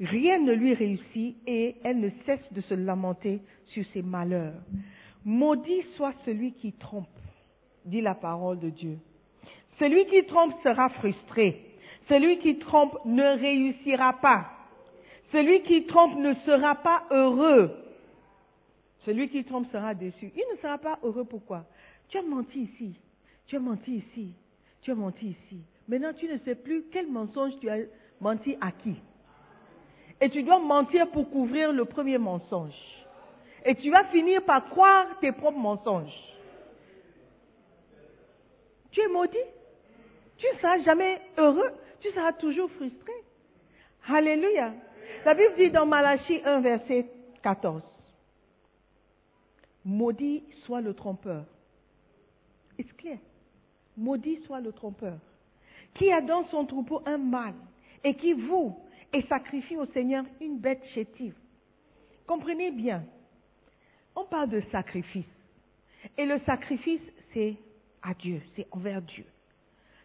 [0.00, 4.54] Rien ne lui réussit et elle ne cesse de se lamenter sur ses malheurs.
[5.24, 7.06] Maudit soit celui qui trompe,
[7.84, 8.98] dit la parole de Dieu.
[9.78, 11.66] Celui qui trompe sera frustré.
[12.08, 14.50] Celui qui trompe ne réussira pas.
[15.32, 17.70] Celui qui trompe ne sera pas heureux.
[19.04, 20.32] Celui qui trompe sera déçu.
[20.34, 21.66] Il ne sera pas heureux pourquoi?
[22.08, 22.94] Tu as menti ici.
[23.46, 24.34] Tu as menti ici.
[24.80, 25.60] Tu as menti ici.
[25.88, 27.78] Maintenant, tu ne sais plus quel mensonge tu as
[28.20, 28.96] menti à qui.
[30.20, 32.74] Et tu dois mentir pour couvrir le premier mensonge.
[33.64, 36.12] Et tu vas finir par croire tes propres mensonges.
[38.90, 39.36] Tu es maudit.
[40.36, 41.70] Tu ne seras jamais heureux.
[42.00, 43.12] Tu seras toujours frustré.
[44.08, 44.72] Alléluia.
[45.24, 47.06] La Bible dit dans Malachie 1, verset
[47.42, 47.82] 14.
[49.84, 51.44] Maudit soit le trompeur.
[52.78, 53.18] Est-ce clair?
[53.96, 55.18] Maudit soit le trompeur.
[55.94, 57.54] Qui a dans son troupeau un mâle
[58.04, 58.76] et qui voue
[59.12, 61.34] et sacrifie au Seigneur une bête chétive.
[62.26, 63.04] Comprenez bien,
[64.14, 65.24] on parle de sacrifice.
[66.16, 67.56] Et le sacrifice, c'est
[68.02, 69.24] à Dieu, c'est envers Dieu.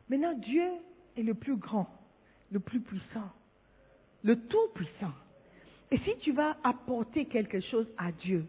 [0.10, 0.70] Maintenant, Dieu
[1.18, 1.88] est le plus grand,
[2.52, 3.30] le plus puissant,
[4.24, 5.14] le tout-puissant.
[5.92, 8.46] Et si tu vas apporter quelque chose à Dieu,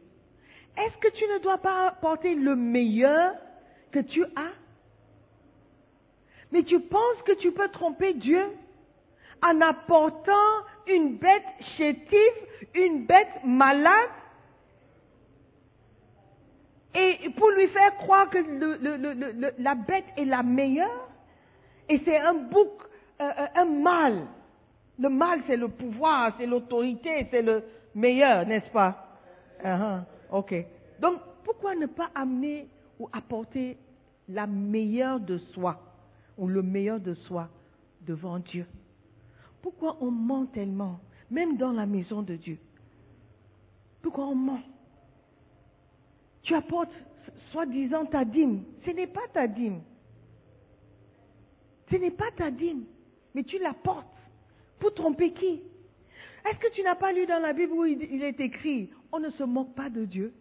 [0.76, 3.34] est-ce que tu ne dois pas apporter le meilleur
[3.92, 4.52] que tu as?
[6.52, 8.42] Mais tu penses que tu peux tromper Dieu?
[9.42, 10.32] En apportant
[10.86, 11.44] une bête
[11.76, 14.10] chétive, une bête malade,
[16.94, 18.38] et pour lui faire croire que
[19.58, 21.08] la bête est la meilleure,
[21.88, 22.70] et c'est un bouc,
[23.20, 24.26] euh, un mal.
[24.98, 27.62] Le mal, c'est le pouvoir, c'est l'autorité, c'est le
[27.94, 29.18] meilleur, n'est-ce pas?
[29.62, 30.02] Uh-huh.
[30.30, 30.54] Ok.
[30.98, 32.66] Donc, pourquoi ne pas amener
[32.98, 33.76] ou apporter
[34.28, 35.78] la meilleure de soi,
[36.38, 37.48] ou le meilleur de soi
[38.00, 38.66] devant Dieu?
[39.66, 42.56] Pourquoi on ment tellement, même dans la maison de Dieu?
[44.00, 44.62] Pourquoi on ment?
[46.42, 46.94] Tu apportes
[47.50, 48.62] soi-disant ta dîme.
[48.84, 49.80] Ce n'est pas ta dîme.
[51.90, 52.84] Ce n'est pas ta dîme,
[53.34, 54.06] mais tu l'apportes
[54.78, 55.62] pour tromper qui?
[56.48, 59.30] Est-ce que tu n'as pas lu dans la Bible où il est écrit, on ne
[59.30, 60.32] se moque pas de Dieu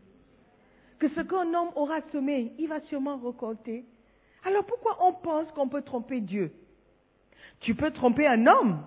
[1.00, 3.86] Que ce qu'un homme aura semé, il va sûrement récolter.
[4.44, 6.52] Alors pourquoi on pense qu'on peut tromper Dieu?
[7.62, 8.84] Tu peux tromper un homme,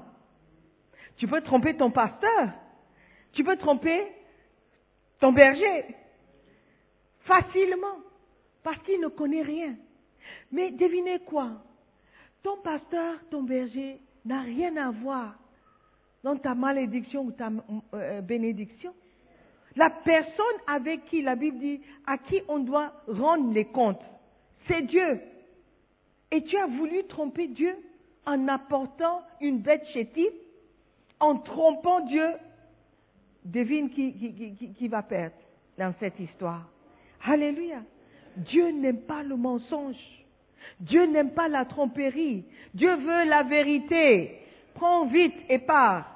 [1.18, 2.48] tu peux tromper ton pasteur.
[3.32, 4.06] Tu peux tromper
[5.20, 5.84] ton berger.
[7.20, 7.98] Facilement.
[8.62, 9.76] Parce qu'il ne connaît rien.
[10.52, 11.50] Mais devinez quoi?
[12.42, 15.34] Ton pasteur, ton berger n'a rien à voir
[16.22, 17.50] dans ta malédiction ou ta
[17.94, 18.94] euh, bénédiction.
[19.76, 24.02] La personne avec qui la Bible dit à qui on doit rendre les comptes,
[24.66, 25.20] c'est Dieu.
[26.30, 27.74] Et tu as voulu tromper Dieu
[28.26, 30.32] en apportant une bête chétive?
[31.20, 32.28] En trompant Dieu,
[33.44, 35.36] devine qui, qui, va perdre
[35.76, 36.68] dans cette histoire.
[37.24, 37.82] Alléluia.
[38.36, 39.96] Dieu n'aime pas le mensonge.
[40.80, 42.44] Dieu n'aime pas la tromperie.
[42.74, 44.38] Dieu veut la vérité.
[44.74, 46.06] Prends vite et pars.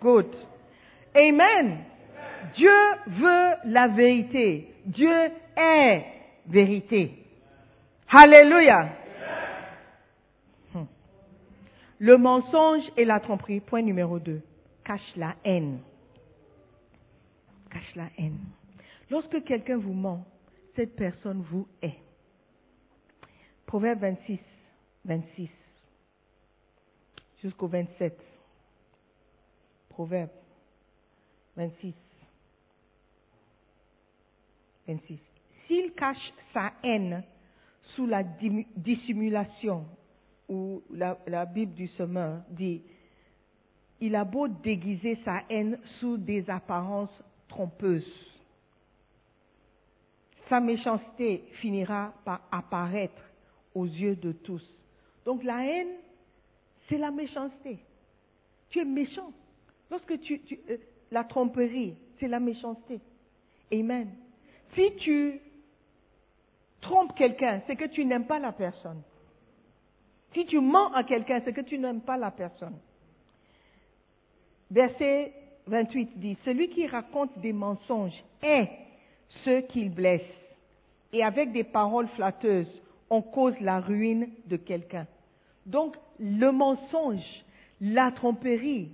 [0.00, 0.34] Good.
[1.14, 1.78] Amen.
[2.54, 2.70] Dieu
[3.06, 4.74] veut la vérité.
[4.84, 6.04] Dieu est
[6.46, 7.12] vérité.
[8.10, 8.88] Alléluia.
[12.02, 14.42] Le mensonge et la tromperie, point numéro deux,
[14.84, 15.78] cache la haine.
[17.70, 18.40] Cache la haine.
[19.08, 20.26] Lorsque quelqu'un vous ment,
[20.74, 22.00] cette personne vous hait.
[23.66, 24.40] Proverbe 26,
[25.04, 25.48] 26
[27.40, 28.18] jusqu'au 27.
[29.88, 30.30] Proverbe
[31.56, 31.94] 26,
[34.88, 35.20] 26.
[35.68, 37.22] S'il cache sa haine
[37.94, 39.86] sous la dissimulation
[40.48, 42.82] où la, Bible du semeur dit,
[44.00, 48.06] il a beau déguiser sa haine sous des apparences trompeuses.
[50.48, 53.22] Sa méchanceté finira par apparaître
[53.74, 54.62] aux yeux de tous.
[55.24, 55.94] Donc la haine,
[56.88, 57.78] c'est la méchanceté.
[58.70, 59.32] Tu es méchant.
[59.90, 60.76] Lorsque tu, euh,
[61.10, 63.00] la tromperie, c'est la méchanceté.
[63.72, 64.10] Amen.
[64.74, 65.40] Si tu
[66.80, 69.02] trompes quelqu'un, c'est que tu n'aimes pas la personne.
[70.34, 72.78] Si tu mens à quelqu'un, c'est que tu n'aimes pas la personne.
[74.70, 75.32] Verset
[75.66, 78.68] 28 dit, Celui qui raconte des mensonges est
[79.44, 80.22] ceux qu'il blesse,
[81.12, 85.06] et avec des paroles flatteuses, on cause la ruine de quelqu'un.
[85.66, 87.44] Donc, le mensonge,
[87.80, 88.90] la tromperie,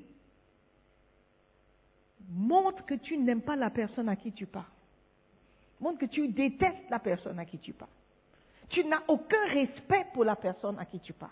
[2.30, 4.64] montre que tu n'aimes pas la personne à qui tu parles.
[5.80, 7.91] Montre que tu détestes la personne à qui tu parles.
[8.71, 11.31] Tu n'as aucun respect pour la personne à qui tu parles.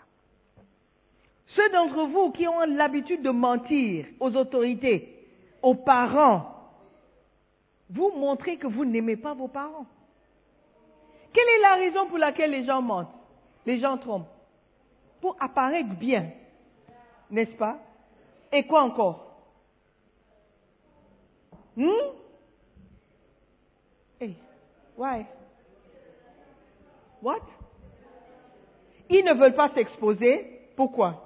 [1.47, 5.27] Ceux d'entre vous qui ont l'habitude de mentir aux autorités,
[5.61, 6.53] aux parents,
[7.89, 9.85] vous montrez que vous n'aimez pas vos parents.
[11.33, 13.13] Quelle est la raison pour laquelle les gens mentent
[13.65, 14.27] Les gens trompent?
[15.21, 16.31] Pour apparaître bien,
[17.29, 17.79] n'est-ce pas?
[18.51, 19.23] Et quoi encore?
[21.75, 21.91] Hmm?
[24.19, 24.35] Hey,
[24.97, 25.25] why?
[27.21, 27.41] What?
[29.09, 30.69] Ils ne veulent pas s'exposer.
[30.75, 31.23] Pourquoi?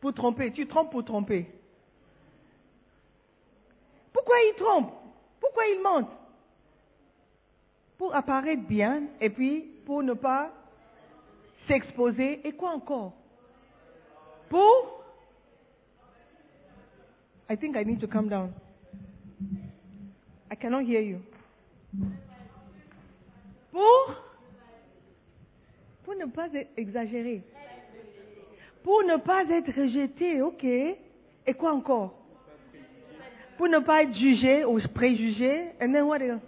[0.00, 0.52] Pour tromper.
[0.52, 1.50] Tu trompes pour tromper.
[4.12, 4.92] Pourquoi ils trompent?
[5.40, 6.16] Pourquoi ils mentent?
[7.98, 10.50] Pour apparaître bien et puis pour ne pas
[11.66, 12.46] s'exposer.
[12.46, 13.12] Et quoi encore?
[14.48, 15.04] Pour?
[17.48, 18.52] I think I need to come down.
[20.50, 21.20] I cannot hear you.
[23.70, 24.14] Pour?
[26.04, 27.42] Pour ne pas exagérer.
[28.82, 30.64] Pour ne pas être rejeté, ok.
[30.64, 32.14] Et quoi encore?
[33.56, 35.68] Pour ne pas être jugé ou préjugé.
[35.80, 36.40] And then what else?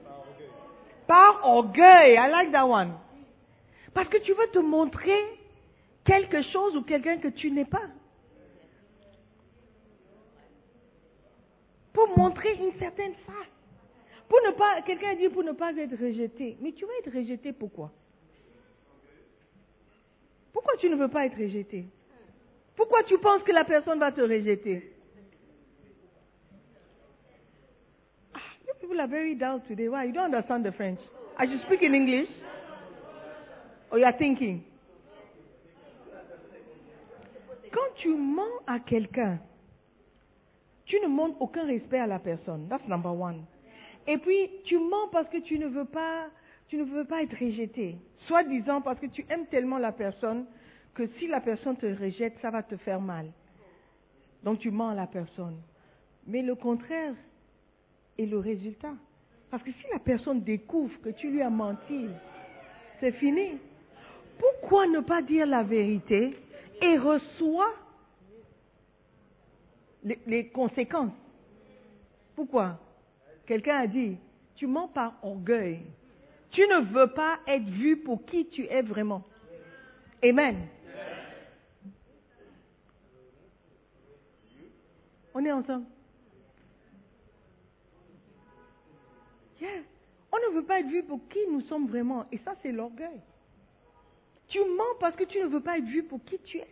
[1.06, 2.16] Par orgueil.
[2.16, 2.94] I like that one.
[3.94, 5.20] Parce que tu veux te montrer
[6.04, 7.86] quelque chose ou quelqu'un que tu n'es pas.
[11.92, 13.51] Pour montrer une certaine face.
[14.32, 16.56] Pour ne pas, quelqu'un dit pour ne pas être rejeté.
[16.62, 17.92] Mais tu vas être rejeté pourquoi?
[20.54, 21.84] Pourquoi tu ne veux pas être rejeté?
[22.74, 24.90] Pourquoi tu penses que la personne va te rejeter?
[28.32, 29.90] Ah, You people are very dull today.
[29.90, 30.06] Why?
[30.06, 31.00] You don't understand the French.
[31.38, 32.30] I should speak in English?
[33.90, 34.62] Or you are thinking?
[37.70, 39.40] Quand tu mens à quelqu'un,
[40.86, 42.66] tu ne montres aucun respect à la personne.
[42.70, 43.44] That's number one.
[44.06, 46.28] Et puis, tu mens parce que tu ne veux pas,
[46.68, 47.96] tu ne veux pas être rejeté.
[48.26, 50.46] Soit disant parce que tu aimes tellement la personne
[50.94, 53.30] que si la personne te rejette, ça va te faire mal.
[54.42, 55.56] Donc tu mens à la personne.
[56.26, 57.14] Mais le contraire
[58.18, 58.94] est le résultat.
[59.50, 62.08] Parce que si la personne découvre que tu lui as menti,
[63.00, 63.58] c'est fini.
[64.38, 66.36] Pourquoi ne pas dire la vérité
[66.80, 67.72] et reçoit
[70.02, 71.12] les, les conséquences?
[72.34, 72.78] Pourquoi?
[73.46, 74.16] Quelqu'un a dit,
[74.54, 75.80] tu mens par orgueil.
[76.50, 79.24] Tu ne veux pas être vu pour qui tu es vraiment.
[80.22, 80.68] Amen.
[85.34, 85.86] On est ensemble.
[90.32, 92.26] On ne veut pas être vu pour qui nous sommes vraiment.
[92.32, 93.20] Et ça, c'est l'orgueil.
[94.48, 96.68] Tu mens parce que tu ne veux pas être vu pour qui tu es.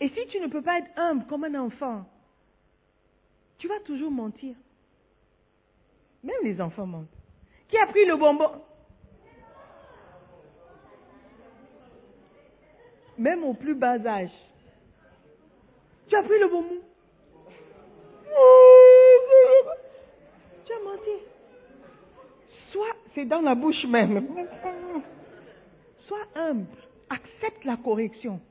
[0.00, 2.06] Et si tu ne peux pas être humble comme un enfant,
[3.64, 4.54] tu vas toujours mentir.
[6.22, 7.08] Même les enfants mentent.
[7.66, 8.60] Qui a pris le bonbon?
[13.16, 14.28] Même au plus bas âge.
[16.08, 16.78] Tu as pris le bonbon?
[20.66, 21.24] Tu as menti.
[22.70, 24.26] Soit, c'est dans la bouche même.
[26.00, 26.66] Sois humble.
[27.08, 28.42] Accepte la correction.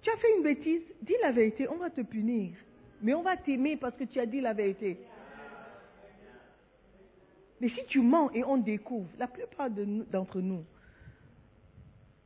[0.00, 2.54] Tu as fait une bêtise, dis la vérité, on va te punir.
[3.02, 4.98] Mais on va t'aimer parce que tu as dit la vérité.
[7.60, 10.64] Mais si tu mens et on découvre, la plupart d'entre nous,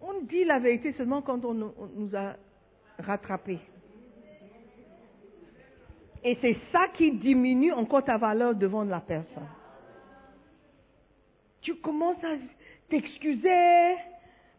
[0.00, 2.34] on dit la vérité seulement quand on, nous a
[2.98, 3.58] rattrapés.
[6.24, 9.48] Et c'est ça qui diminue encore ta valeur devant la personne.
[11.60, 12.36] Tu commences à
[12.88, 13.96] t'excuser,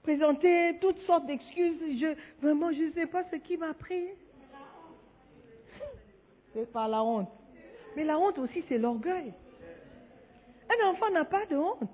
[0.03, 1.99] présenter toutes sortes d'excuses.
[1.99, 4.05] Je, vraiment, je ne sais pas ce qui m'a pris.
[6.54, 7.30] C'est par la honte.
[7.95, 9.34] Mais la honte aussi, c'est l'orgueil.
[10.70, 11.89] Un enfant n'a pas de honte.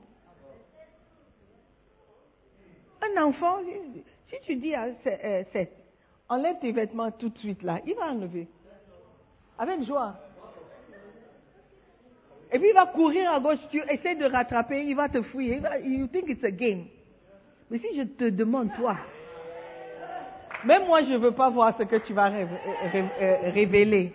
[3.01, 3.60] Un enfant,
[4.30, 5.72] si tu dis à cette,
[6.28, 8.47] enlève tes vêtements tout de suite là, il va enlever.
[9.58, 10.16] Avec joie.
[12.51, 15.62] Et puis il va courir à gauche, tu essaies de rattraper, il va te fouiller.
[15.84, 16.86] You think it's a game.
[17.70, 18.95] Mais si je te demande, toi,
[20.64, 24.14] même moi je ne veux pas voir ce que tu vas euh, révéler.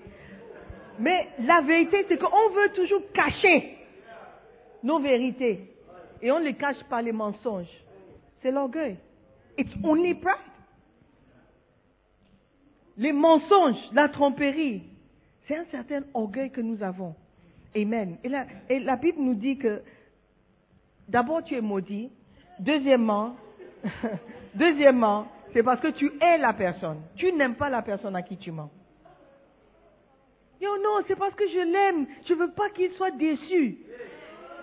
[1.01, 3.79] Mais la vérité, c'est qu'on veut toujours cacher
[4.83, 5.75] nos vérités.
[6.21, 7.73] Et on les cache par les mensonges.
[8.43, 8.99] C'est l'orgueil.
[9.57, 10.37] It's only pride.
[12.99, 14.83] Les mensonges, la tromperie,
[15.49, 17.15] c'est un certain orgueil que nous avons.
[17.75, 18.19] Amen.
[18.23, 19.83] Et la, Bible nous dit que
[21.09, 22.11] d'abord tu es maudit.
[22.59, 23.37] Deuxièmement,
[24.55, 27.01] deuxièmement, c'est parce que tu hais la personne.
[27.17, 28.71] Tu n'aimes pas la personne à qui tu mens.
[30.61, 32.07] Yo, non, c'est parce que je l'aime.
[32.29, 33.79] Je veux pas qu'il soit déçu.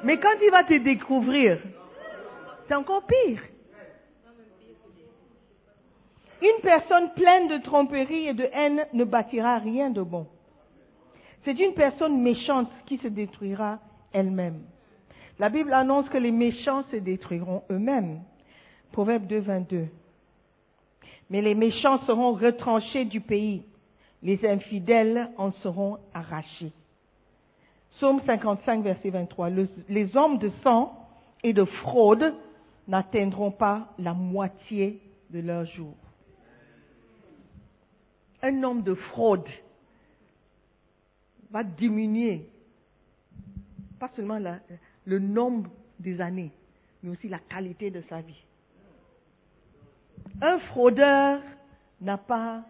[0.03, 1.59] Mais quand il va te découvrir,
[2.67, 3.41] c'est encore pire.
[6.41, 10.27] Une personne pleine de tromperie et de haine ne bâtira rien de bon.
[11.43, 13.79] C'est une personne méchante qui se détruira
[14.13, 14.61] elle-même.
[15.39, 18.21] La Bible annonce que les méchants se détruiront eux-mêmes.
[18.91, 19.87] Proverbe 2, 22.
[21.29, 23.63] Mais les méchants seront retranchés du pays.
[24.23, 26.71] Les infidèles en seront arrachés.
[27.91, 29.49] Psaume 55, verset 23.
[29.49, 30.93] Le- les hommes de sang
[31.43, 32.33] et de fraude
[32.87, 34.99] n'atteindront pas la moitié
[35.29, 35.93] de leur jour.
[38.41, 39.47] Un homme de fraude
[41.51, 42.47] va diminuer,
[43.99, 44.39] pas seulement
[45.05, 46.51] le nombre des années,
[47.01, 48.43] mais aussi la qualité de sa vie.
[50.41, 51.41] Un fraudeur
[52.01, 52.63] n'a pas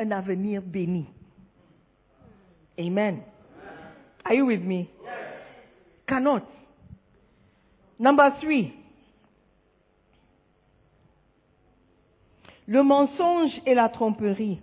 [0.00, 1.06] un avenir béni.
[2.78, 3.22] Amen.
[4.24, 4.88] Are you with me?
[6.08, 6.42] Cannot.
[7.98, 8.72] Number three.
[12.66, 14.60] Le mensonge et la tromperie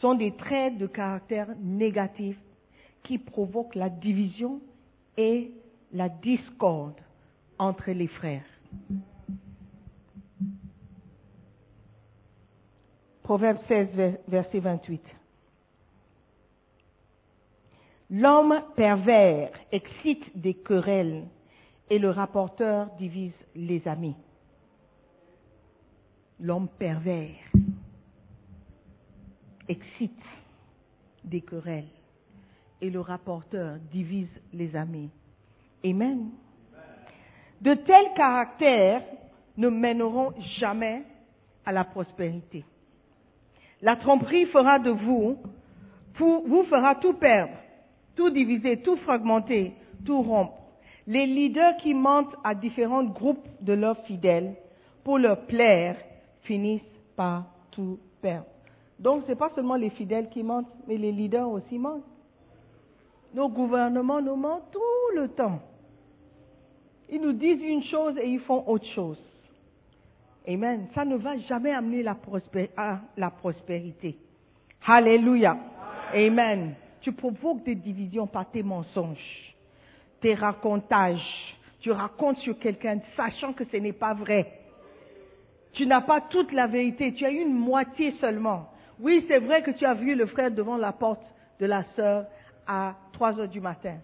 [0.00, 2.38] sont des traits de caractère négatifs
[3.04, 4.60] qui provoquent la division
[5.16, 5.52] et
[5.92, 6.98] la discorde
[7.58, 8.44] entre les frères.
[13.24, 15.02] Proverbe 16, ver- verset 28.
[18.10, 21.24] L'homme pervers excite des querelles
[21.88, 24.14] et le rapporteur divise les amis.
[26.38, 27.34] L'homme pervers
[29.68, 30.12] excite
[31.24, 31.88] des querelles
[32.82, 35.08] et le rapporteur divise les amis.
[35.82, 36.28] Amen.
[37.62, 39.02] De tels caractères
[39.56, 41.04] ne mèneront jamais
[41.64, 42.64] à la prospérité.
[43.82, 45.38] La tromperie fera de vous,
[46.18, 47.52] vous, fera tout perdre,
[48.16, 49.72] tout diviser, tout fragmenter,
[50.04, 50.54] tout rompre.
[51.06, 54.54] Les leaders qui mentent à différents groupes de leurs fidèles
[55.02, 55.96] pour leur plaire
[56.42, 56.80] finissent
[57.16, 58.46] par tout perdre.
[58.98, 62.04] Donc, ce n'est pas seulement les fidèles qui mentent, mais les leaders aussi mentent.
[63.34, 65.60] Nos gouvernements nous mentent tout le temps.
[67.10, 69.20] Ils nous disent une chose et ils font autre chose.
[70.46, 70.88] Amen.
[70.94, 72.16] Ça ne va jamais amener la,
[72.76, 74.16] à la prospérité.
[74.86, 75.56] Alléluia.
[76.12, 76.74] Amen.
[77.00, 79.54] Tu provoques des divisions par tes mensonges,
[80.20, 81.56] tes racontages.
[81.80, 84.60] Tu racontes sur quelqu'un sachant que ce n'est pas vrai.
[85.72, 88.68] Tu n'as pas toute la vérité, tu as une moitié seulement.
[89.00, 91.24] Oui, c'est vrai que tu as vu le frère devant la porte
[91.58, 92.26] de la sœur
[92.66, 93.96] à 3 heures du matin.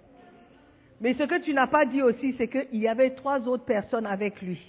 [1.00, 4.04] Mais ce que tu n'as pas dit aussi, c'est qu'il y avait trois autres personnes
[4.04, 4.60] avec lui.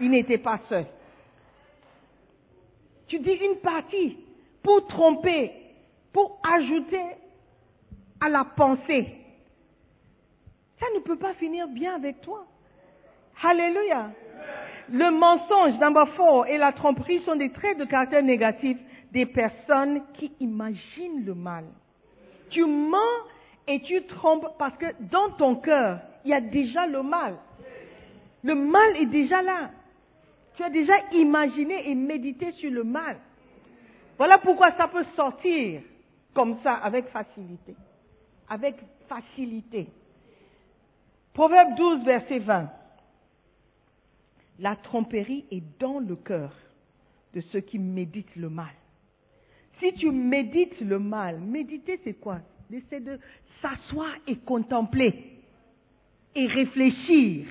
[0.00, 0.86] Il n'était pas seul.
[3.08, 4.16] Tu dis une partie
[4.62, 5.52] pour tromper,
[6.12, 7.04] pour ajouter
[8.20, 9.06] à la pensée.
[10.78, 12.46] Ça ne peut pas finir bien avec toi.
[13.42, 14.10] Alléluia.
[14.90, 18.78] Le mensonge, number four, et la tromperie sont des traits de caractère négatifs
[19.12, 21.64] des personnes qui imaginent le mal.
[22.50, 22.98] Tu mens
[23.66, 27.36] et tu trompes parce que dans ton cœur, il y a déjà le mal.
[28.42, 29.70] Le mal est déjà là.
[30.58, 33.16] Tu as déjà imaginé et médité sur le mal.
[34.16, 35.82] Voilà pourquoi ça peut sortir
[36.34, 37.76] comme ça avec facilité.
[38.48, 38.74] Avec
[39.08, 39.86] facilité.
[41.32, 42.68] Proverbe 12, verset 20.
[44.58, 46.52] La tromperie est dans le cœur
[47.34, 48.74] de ceux qui méditent le mal.
[49.78, 52.40] Si tu médites le mal, méditer c'est quoi?
[52.90, 53.20] C'est de
[53.62, 55.38] s'asseoir et contempler
[56.34, 57.46] et réfléchir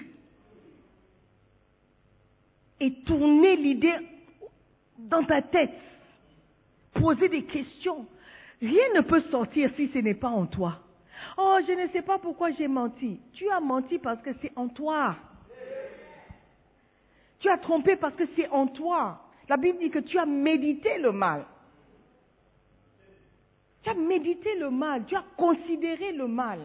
[2.80, 3.96] et tourner l'idée
[4.98, 5.74] dans ta tête,
[6.94, 8.06] poser des questions.
[8.62, 10.80] Rien ne peut sortir si ce n'est pas en toi.
[11.38, 13.20] Oh, je ne sais pas pourquoi j'ai menti.
[13.34, 15.16] Tu as menti parce que c'est en toi.
[17.40, 19.22] Tu as trompé parce que c'est en toi.
[19.48, 21.46] La Bible dit que tu as médité le mal.
[23.84, 26.60] Tu as médité le mal, tu as considéré le mal.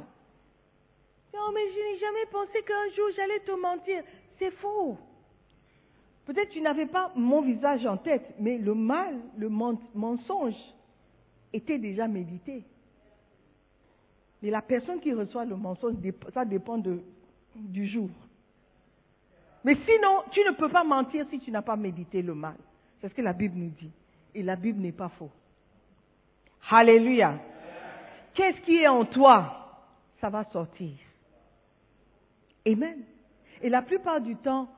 [1.34, 4.02] Non, mais je n'ai jamais pensé qu'un jour j'allais te mentir.
[4.38, 4.98] C'est faux.
[6.24, 10.54] Peut-être tu n'avais pas mon visage en tête, mais le mal, le men- mensonge
[11.52, 12.64] était déjà médité.
[14.42, 15.94] Mais la personne qui reçoit le mensonge,
[16.32, 16.78] ça dépend
[17.56, 18.08] du jour.
[19.64, 22.56] Mais sinon, tu ne peux pas mentir si tu n'as pas médité le mal.
[23.00, 23.90] C'est ce que la Bible nous dit.
[24.34, 25.30] Et la Bible n'est pas faux.
[26.70, 27.38] Alléluia.
[28.34, 29.58] Qu'est-ce qui est en toi?
[30.20, 30.92] Ça va sortir.
[32.66, 32.98] Amen.
[33.60, 34.68] Et la plupart du temps,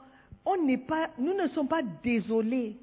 [0.45, 2.77] on n'est pas, nous ne sommes pas désolés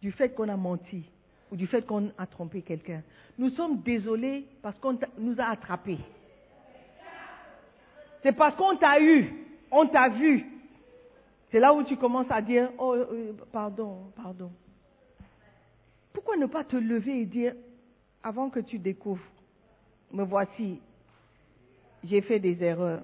[0.00, 1.04] du fait qu'on a menti
[1.50, 3.02] ou du fait qu'on a trompé quelqu'un.
[3.38, 5.98] Nous sommes désolés parce qu'on nous a attrapés.
[8.22, 9.32] C'est parce qu'on t'a eu,
[9.70, 10.46] on t'a vu.
[11.50, 14.50] C'est là où tu commences à dire, oh, euh, pardon, pardon.
[16.12, 17.54] Pourquoi ne pas te lever et dire,
[18.22, 19.22] avant que tu découvres,
[20.12, 20.80] me voici,
[22.04, 23.02] j'ai fait des erreurs.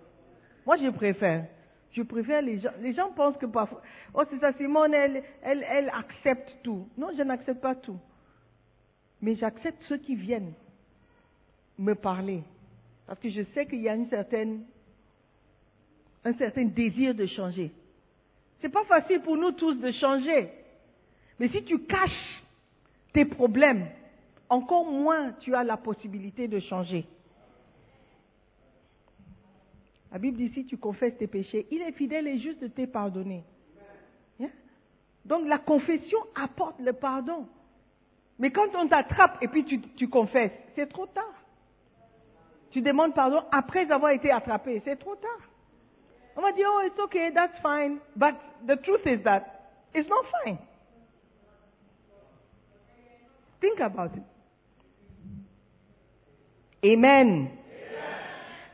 [0.64, 1.46] Moi, je préfère.
[1.92, 2.70] Je préfère les gens.
[2.80, 3.82] Les gens pensent que parfois,
[4.14, 6.88] oh, c'est ça, Simone, elle, elle, elle accepte tout.
[6.96, 7.98] Non, je n'accepte pas tout.
[9.20, 10.52] Mais j'accepte ceux qui viennent
[11.78, 12.42] me parler.
[13.06, 14.64] Parce que je sais qu'il y a une certaine,
[16.24, 17.72] un certain désir de changer.
[18.60, 20.50] C'est pas facile pour nous tous de changer.
[21.38, 22.42] Mais si tu caches
[23.12, 23.86] tes problèmes,
[24.48, 27.06] encore moins tu as la possibilité de changer.
[30.10, 32.84] La Bible dit si tu confesses tes péchés, il est fidèle et juste de te
[32.86, 33.44] pardonner.
[35.28, 37.46] Donc la confession apporte le pardon.
[38.38, 41.34] Mais quand on t'attrape et puis tu, tu confesses, c'est trop tard.
[42.70, 45.40] Tu demandes pardon après avoir été attrapé, c'est trop tard.
[46.36, 47.98] On va dire, oh, it's okay, that's fine.
[48.16, 48.36] But
[48.66, 49.42] the truth is that
[49.94, 50.58] it's not fine.
[53.60, 54.22] Think about it.
[56.84, 57.50] Amen.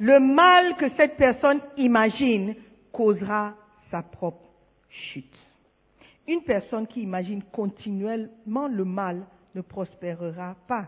[0.01, 2.55] Le mal que cette personne imagine
[2.92, 3.55] causera
[3.90, 4.49] sa propre
[4.88, 5.36] chute.
[6.26, 10.86] Une personne qui imagine continuellement le mal ne prospérera pas.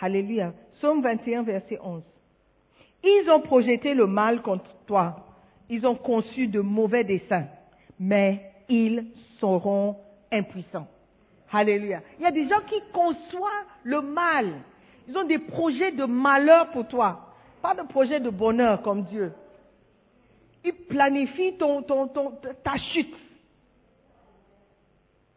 [0.00, 0.52] Alléluia.
[0.72, 2.02] Psaume 21, verset 11.
[3.04, 5.16] Ils ont projeté le mal contre toi.
[5.68, 7.46] Ils ont conçu de mauvais desseins.
[7.98, 9.06] Mais ils
[9.38, 9.96] seront
[10.32, 10.88] impuissants.
[11.52, 12.00] Alléluia.
[12.18, 14.46] Il y a des gens qui conçoivent le mal.
[15.08, 17.31] Ils ont des projets de malheur pour toi.
[17.62, 19.32] Pas de projet de bonheur comme Dieu.
[21.58, 22.32] Ton, ton,
[22.62, 23.14] ta chute.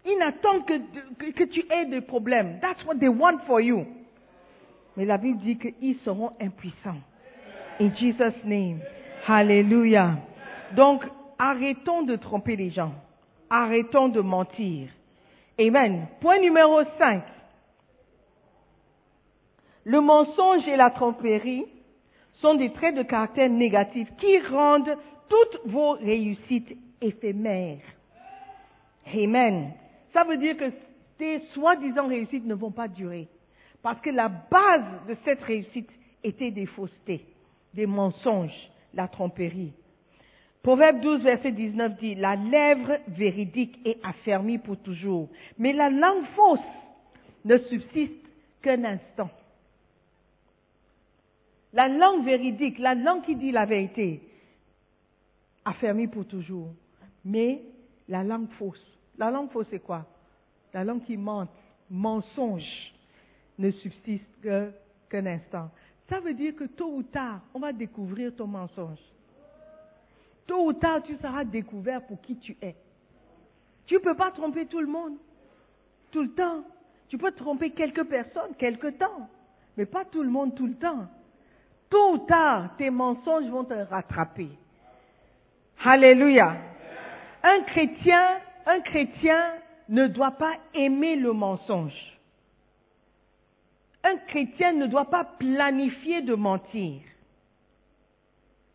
[0.06, 2.60] Ils n'attendent que tu aies des problèmes.
[2.60, 3.86] That's what they want for you.
[4.98, 7.02] Mais la Bible dit qu'ils seront impuissants.
[7.80, 8.80] In Jesus' name.
[9.28, 10.18] Hallelujah.
[10.76, 11.04] Donc,
[11.38, 12.94] arrêtons de tromper les gens.
[13.50, 14.90] Arrêtons de mentir.
[15.60, 16.08] Amen.
[16.22, 17.24] Point numéro 5.
[19.86, 21.66] Le mensonge et la tromperie
[22.42, 24.98] sont des traits de caractère négatifs qui rendent
[25.30, 27.80] toutes vos réussites éphémères.
[29.14, 29.72] Amen.
[30.14, 30.72] Ça veut dire que
[31.18, 33.28] tes soi-disant réussites ne vont pas durer.
[33.82, 35.90] Parce que la base de cette réussite
[36.24, 37.26] était des faussetés,
[37.74, 39.74] des mensonges, la tromperie.
[40.64, 45.30] Proverbe 12, verset 19 dit, la lèvre véridique est affermie pour toujours,
[45.60, 46.60] mais la langue fausse
[47.46, 48.26] ne subsiste
[48.64, 49.30] qu'un instant.
[51.76, 54.22] La langue véridique, la langue qui dit la vérité,
[55.66, 56.70] affermie pour toujours.
[57.26, 57.62] Mais
[58.08, 58.82] la langue fausse,
[59.18, 60.06] la langue fausse c'est quoi?
[60.74, 61.50] La langue qui mente,
[61.90, 62.94] mensonge,
[63.60, 65.70] ne subsiste qu'un instant.
[66.08, 69.00] Ça veut dire que tôt ou tard, on va découvrir ton mensonge.
[70.48, 72.76] Tôt ou tard, tu seras découvert pour qui tu es.
[73.86, 75.18] Tu ne peux pas tromper tout le monde,
[76.12, 76.64] tout le temps.
[77.10, 79.30] Tu peux tromper quelques personnes, quelque temps,
[79.76, 81.08] mais pas tout le monde tout le temps.
[81.90, 84.50] Tôt ou tard, tes mensonges vont te rattraper.
[85.84, 86.58] Alléluia.
[87.44, 89.54] Un chrétien, un chrétien
[89.90, 91.94] ne doit pas aimer le mensonge.
[94.04, 97.02] Un chrétien ne doit pas planifier de mentir.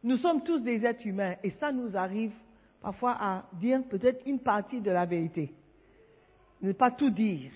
[0.03, 2.33] Nous sommes tous des êtres humains et ça nous arrive
[2.81, 5.53] parfois à dire peut-être une partie de la vérité.
[6.63, 7.51] Ne pas tout dire.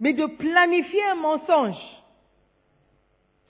[0.00, 2.01] Mais de planifier un mensonge.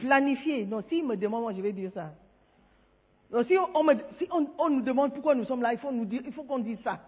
[0.03, 0.67] Planifier.
[0.67, 2.13] Non, s'il me demande, moi je vais dire ça.
[3.47, 3.57] Si,
[4.59, 6.79] on nous demande pourquoi nous sommes là, il faut, nous dire, il faut qu'on dise
[6.83, 7.01] ça.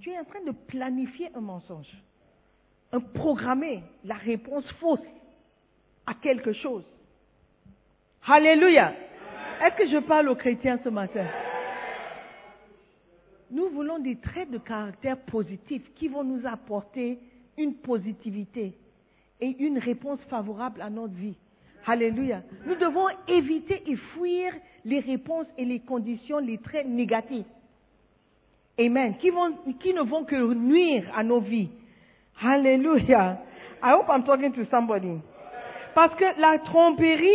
[0.00, 1.90] Tu es en train de planifier un mensonge.
[2.92, 5.00] Un programmer la réponse fausse
[6.04, 6.84] à quelque chose.
[8.26, 8.92] Alléluia.
[9.62, 11.26] Est-ce que je parle aux chrétiens ce matin?
[13.50, 17.18] Nous voulons des traits de caractère positifs qui vont nous apporter
[17.56, 18.74] une positivité
[19.40, 21.36] et une réponse favorable à notre vie.
[21.88, 22.42] Alléluia.
[22.66, 24.52] Nous devons éviter et fuir
[24.84, 27.46] les réponses et les conditions, les traits négatifs.
[28.78, 29.16] Amen.
[29.16, 31.70] Qui, vont, qui ne vont que nuire à nos vies.
[32.42, 33.38] Alléluia.
[33.82, 35.18] I hope I'm talking to somebody.
[35.94, 37.30] Parce que la tromperie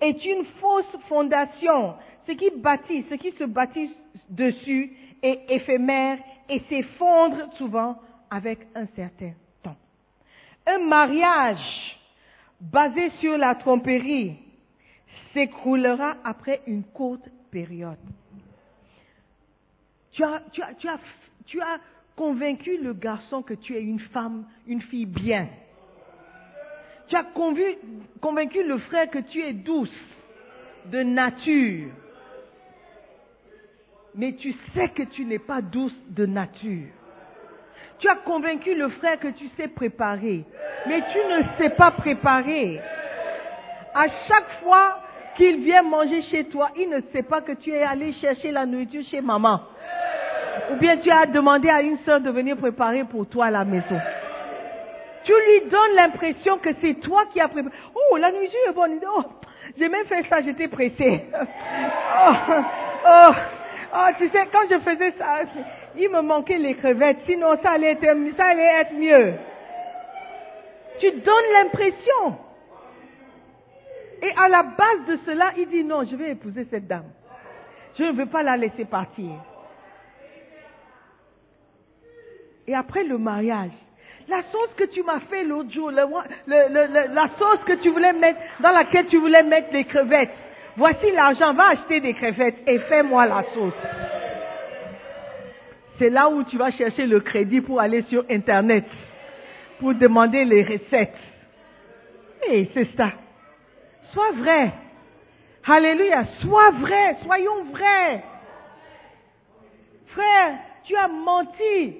[0.00, 1.94] est une fausse fondation.
[2.26, 3.90] Ce qui bâtit, ce qui se bâtit
[4.30, 4.90] dessus
[5.22, 7.98] est éphémère et s'effondre souvent
[8.30, 9.32] avec un certain
[9.62, 9.76] temps.
[10.66, 11.97] Un mariage
[12.60, 14.36] basé sur la tromperie
[15.32, 17.98] s'écroulera après une courte période.
[20.12, 21.80] Tu as,
[22.16, 25.48] convaincu le garçon que tu es une femme, une fille bien.
[27.06, 27.24] Tu as
[28.20, 29.94] convaincu le frère que tu es douce,
[30.86, 31.90] de nature.
[34.14, 36.97] Mais tu sais que tu n'es pas douce de nature.
[37.98, 40.44] Tu as convaincu le frère que tu sais préparer.
[40.86, 42.80] Mais tu ne sais pas préparer.
[43.94, 45.00] À chaque fois
[45.36, 48.66] qu'il vient manger chez toi, il ne sait pas que tu es allé chercher la
[48.66, 49.60] nourriture chez maman.
[50.70, 53.64] Ou bien tu as demandé à une soeur de venir préparer pour toi à la
[53.64, 54.00] maison.
[55.24, 57.74] Tu lui donnes l'impression que c'est toi qui as préparé.
[57.94, 58.98] Oh, la nourriture est bonne.
[59.16, 59.22] Oh,
[59.76, 61.24] j'ai même fait ça, j'étais pressée.
[62.20, 62.32] Oh,
[63.06, 63.32] oh,
[63.94, 65.40] oh, tu sais, quand je faisais ça,
[65.98, 67.18] il me manquait les crevettes.
[67.26, 69.34] Sinon, ça allait être, mieux.
[71.00, 72.38] Tu donnes l'impression.
[74.22, 77.10] Et à la base de cela, il dit non, je vais épouser cette dame.
[77.96, 79.30] Je ne veux pas la laisser partir.
[82.66, 83.70] Et après le mariage,
[84.28, 86.06] la sauce que tu m'as fait l'autre jour, la
[87.38, 90.30] sauce que tu voulais mettre, dans laquelle tu voulais mettre les crevettes,
[90.76, 93.72] voici l'argent, va acheter des crevettes et fais-moi la sauce.
[95.98, 98.84] C'est là où tu vas chercher le crédit pour aller sur Internet,
[99.80, 101.16] pour demander les recettes.
[102.48, 103.10] Et c'est ça.
[104.12, 104.72] Sois vrai.
[105.66, 106.24] Alléluia.
[106.40, 107.16] Sois vrai.
[107.24, 108.22] Soyons vrais.
[110.06, 111.96] Frère, tu as menti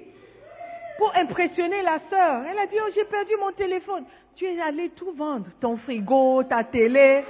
[0.97, 2.43] pour impressionner la sœur.
[2.49, 4.05] Elle a dit, oh, j'ai perdu mon téléphone.
[4.35, 5.45] Tu es allé tout vendre.
[5.59, 7.23] Ton frigo, ta télé.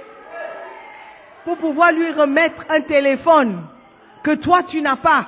[1.44, 3.62] Pour pouvoir lui remettre un téléphone
[4.22, 5.26] que toi, tu n'as pas.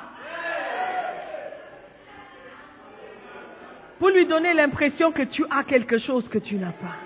[4.02, 6.96] Pour lui donner l'impression que tu as quelque chose que tu n'as pas.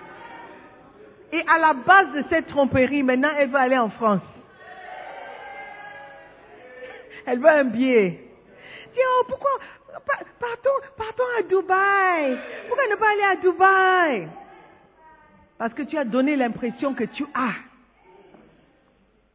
[1.31, 4.23] Et à la base de cette tromperie, maintenant, elle va aller en France.
[7.27, 8.19] Elle veut un billet.
[8.95, 9.51] Dis, oh, pourquoi?
[10.07, 12.39] Pa- partons, partons à Dubaï.
[12.67, 14.29] Pourquoi ne pas aller à Dubaï?
[15.59, 17.57] Parce que tu as donné l'impression que tu as.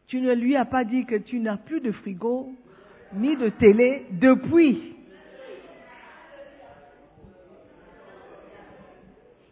[0.07, 2.49] Tu ne lui as pas dit que tu n'as plus de frigo,
[3.14, 4.95] ni de télé depuis.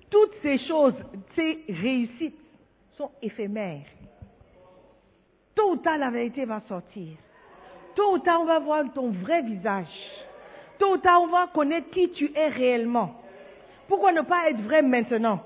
[0.10, 0.96] Toutes ces choses,
[1.36, 2.40] ces réussites
[2.98, 3.86] sont éphémères.
[5.56, 7.14] Tôt ou tard, la vérité va sortir.
[7.96, 9.88] Tôt ou tard, on va voir ton vrai visage.
[10.78, 13.14] Tôt ou tard, on va connaître qui tu es réellement.
[13.88, 15.42] Pourquoi ne pas être vrai maintenant?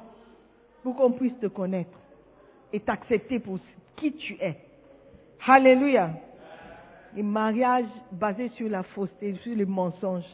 [0.83, 1.97] Pour qu'on puisse te connaître
[2.71, 3.57] et t'accepter pour
[3.95, 4.57] qui tu es.
[5.45, 6.11] Alléluia.
[7.15, 10.25] Les mariages basés sur la fausseté, sur les mensonges.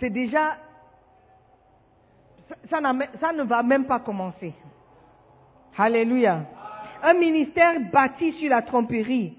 [0.00, 0.56] C'est déjà
[2.70, 2.80] ça,
[3.32, 4.54] ne va même pas commencer.
[5.76, 6.42] Alléluia.
[7.02, 9.36] Un ministère bâti sur la tromperie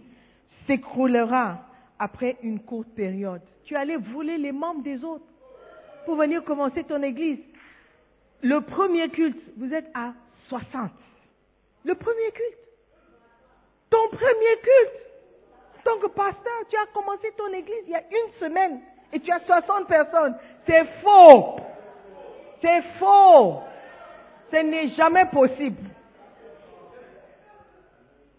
[0.66, 1.60] s'écroulera
[1.98, 3.42] après une courte période.
[3.66, 5.26] Tu allais voler les membres des autres
[6.06, 7.40] pour venir commencer ton église.
[8.42, 10.14] Le premier culte, vous êtes à
[10.48, 10.92] 60.
[11.84, 12.60] Le premier culte.
[13.90, 15.10] Ton premier culte.
[15.84, 18.80] Tant que pasteur, tu as commencé ton église il y a une semaine
[19.12, 20.36] et tu as 60 personnes.
[20.66, 21.60] C'est faux.
[22.62, 23.62] C'est faux.
[24.52, 25.90] Ce n'est jamais possible.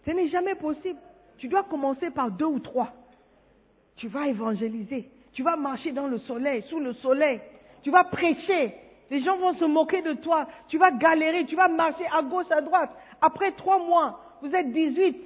[0.05, 0.99] Ce n'est jamais possible.
[1.37, 2.89] Tu dois commencer par deux ou trois.
[3.95, 5.09] Tu vas évangéliser.
[5.33, 7.39] Tu vas marcher dans le soleil, sous le soleil.
[7.83, 8.75] Tu vas prêcher.
[9.09, 10.47] Les gens vont se moquer de toi.
[10.67, 11.45] Tu vas galérer.
[11.45, 12.91] Tu vas marcher à gauche, à droite.
[13.21, 15.17] Après trois mois, vous êtes 18.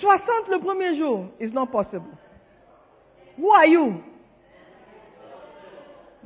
[0.00, 1.26] 60 le premier jour.
[1.40, 2.06] It's not possible.
[3.38, 4.02] Who are you?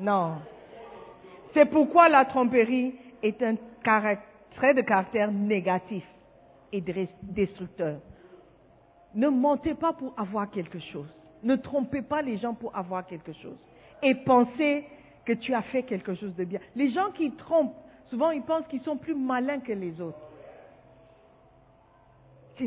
[0.02, 0.38] Non.
[1.54, 6.04] C'est pourquoi la tromperie est un trait de caractère négatif
[6.72, 6.82] et
[7.22, 8.00] destructeur.
[9.14, 11.06] Ne mentez pas pour avoir quelque chose.
[11.44, 13.56] Ne trompez pas les gens pour avoir quelque chose.
[14.02, 14.84] Et pensez
[15.24, 16.58] que tu as fait quelque chose de bien.
[16.74, 17.76] Les gens qui trompent,
[18.10, 20.18] souvent ils pensent qu'ils sont plus malins que les autres.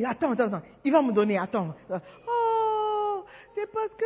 [0.05, 1.73] Attends, attends, attends, il va me donner, attends.
[1.89, 3.23] Oh,
[3.55, 4.05] c'est parce que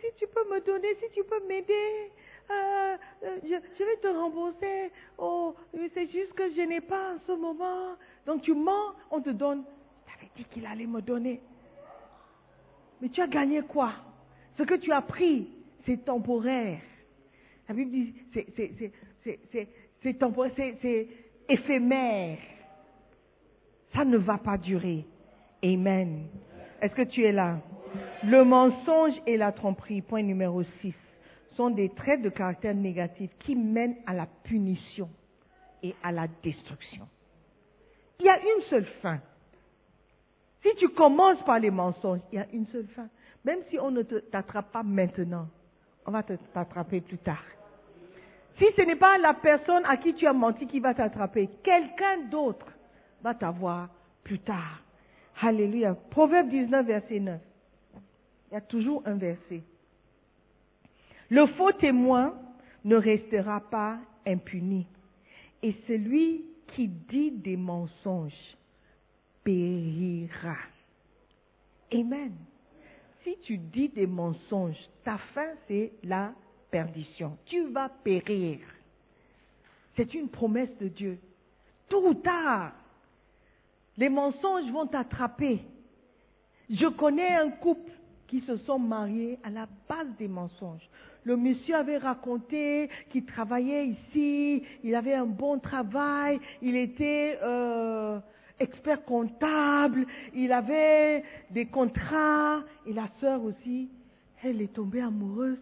[0.00, 2.12] si tu peux me donner, si tu peux m'aider,
[2.50, 4.90] euh, euh, je, vais te rembourser.
[5.18, 5.54] Oh,
[5.94, 7.96] c'est juste que je n'ai pas en ce moment.
[8.26, 9.64] Donc tu mens, on te donne.
[10.06, 11.40] Je t'avais dit qu'il allait me donner.
[13.00, 13.92] Mais tu as gagné quoi?
[14.56, 15.48] Ce que tu as pris,
[15.84, 16.80] c'est temporaire.
[17.68, 18.14] La Bible dit,
[20.02, 21.08] c'est, temporaire, c'est
[21.48, 22.38] éphémère.
[23.94, 25.04] Ça ne va pas durer.
[25.64, 26.26] Amen.
[26.80, 27.58] Est-ce que tu es là?
[28.24, 30.94] Le mensonge et la tromperie, point numéro 6,
[31.56, 35.08] sont des traits de caractère négatifs qui mènent à la punition
[35.82, 37.08] et à la destruction.
[38.20, 39.18] Il y a une seule fin.
[40.62, 43.08] Si tu commences par les mensonges, il y a une seule fin.
[43.44, 45.48] Même si on ne t'attrape pas maintenant,
[46.04, 47.44] on va t'attraper plus tard.
[48.58, 52.22] Si ce n'est pas la personne à qui tu as menti qui va t'attraper, quelqu'un
[52.30, 52.66] d'autre
[53.22, 53.88] va t'avoir
[54.24, 54.82] plus tard.
[55.42, 55.94] Alléluia.
[56.10, 57.40] Proverbe 19, verset 9.
[58.50, 59.62] Il y a toujours un verset.
[61.30, 62.34] Le faux témoin
[62.84, 64.86] ne restera pas impuni.
[65.62, 68.56] Et celui qui dit des mensonges
[69.42, 70.56] périra.
[71.92, 72.32] Amen.
[73.22, 76.32] Si tu dis des mensonges, ta fin c'est la
[76.70, 77.36] perdition.
[77.46, 78.58] Tu vas périr.
[79.96, 81.18] C'est une promesse de Dieu.
[81.88, 82.72] Tôt ou tard,
[83.96, 85.60] les mensonges vont t'attraper.
[86.68, 87.92] Je connais un couple
[88.26, 90.88] qui se sont mariés à la base des mensonges.
[91.26, 98.20] Le monsieur avait raconté qu'il travaillait ici, il avait un bon travail, il était euh,
[98.60, 100.06] expert comptable,
[100.36, 103.90] il avait des contrats, et la sœur aussi,
[104.44, 105.58] elle est tombée amoureuse.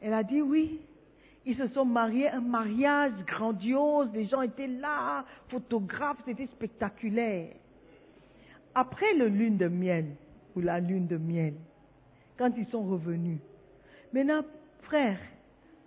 [0.00, 0.80] Elle a dit oui.
[1.44, 7.50] Ils se sont mariés, un mariage grandiose, les gens étaient là, photographes, c'était spectaculaire.
[8.74, 10.06] Après le lune de miel,
[10.56, 11.52] ou la lune de miel,
[12.38, 13.38] quand ils sont revenus,
[14.12, 14.42] maintenant,
[14.82, 15.18] frère,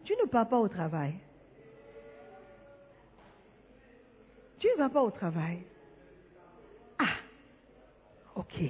[0.03, 1.13] tu ne pars pas au travail.
[4.59, 5.59] Tu ne vas pas au travail.
[6.97, 7.15] Ah,
[8.35, 8.61] ok.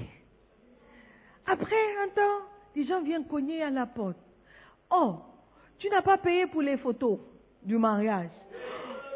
[1.48, 2.46] Après un temps,
[2.76, 4.18] les gens viennent cogner à la porte.
[4.92, 5.16] Oh,
[5.80, 7.20] tu n'as pas payé pour les photos
[7.64, 8.30] du mariage.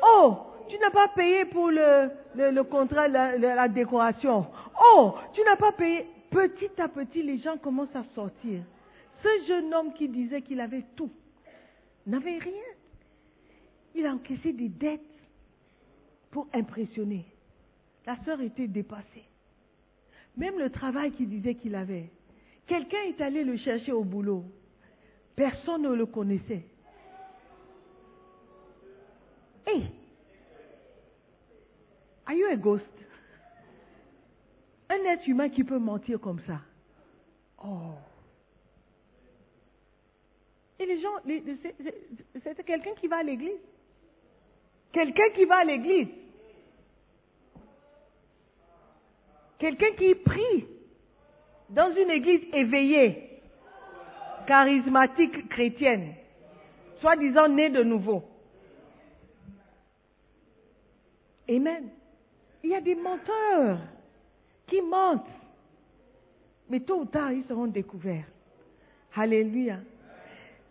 [0.01, 4.47] Oh, tu n'as pas payé pour le, contrat, la décoration.
[4.84, 6.07] Oh, tu n'as pas payé.
[6.34, 8.61] Petit à petit, les gens commencent à sortir.
[9.24, 11.11] Ce jeune homme qui disait qu'il avait tout
[12.05, 12.61] n'avait rien.
[13.95, 15.01] Il a encaissé des dettes
[16.30, 17.26] pour impressionner.
[18.05, 19.24] La sœur était dépassée.
[20.36, 22.11] Même le travail qu'il disait qu'il avait.
[22.67, 24.43] Quelqu'un est allé le chercher au boulot.
[25.36, 26.65] Personne ne le connaissait.
[29.65, 29.89] Hey!
[32.26, 32.84] Are you a ghost?
[34.89, 36.59] Un être humain qui peut mentir comme ça.
[37.63, 37.93] Oh.
[40.86, 41.15] Les gens,
[42.43, 43.59] c'est quelqu'un qui va à l'église.
[44.91, 46.07] Quelqu'un qui va à l'église.
[49.59, 50.65] Quelqu'un qui prie
[51.69, 53.39] dans une église éveillée,
[54.45, 56.15] charismatique chrétienne,
[56.99, 58.23] soi-disant née de nouveau.
[61.49, 61.89] Amen.
[62.63, 63.79] Il y a des menteurs
[64.67, 65.27] qui mentent.
[66.69, 68.25] Mais tôt ou tard, ils seront découverts.
[69.15, 69.79] Alléluia.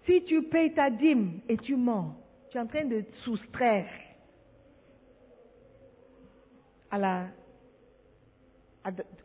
[0.06, 2.14] Si tu payes ta dîme et tu mens,
[2.50, 3.86] tu es en train de soustraire
[6.90, 7.26] à la,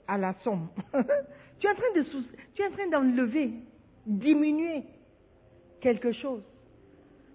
[0.07, 0.67] à, la somme.
[1.59, 2.23] tu es en train de sous-
[2.53, 3.51] tu es en train d'enlever,
[4.05, 4.83] diminuer
[5.81, 6.43] quelque chose.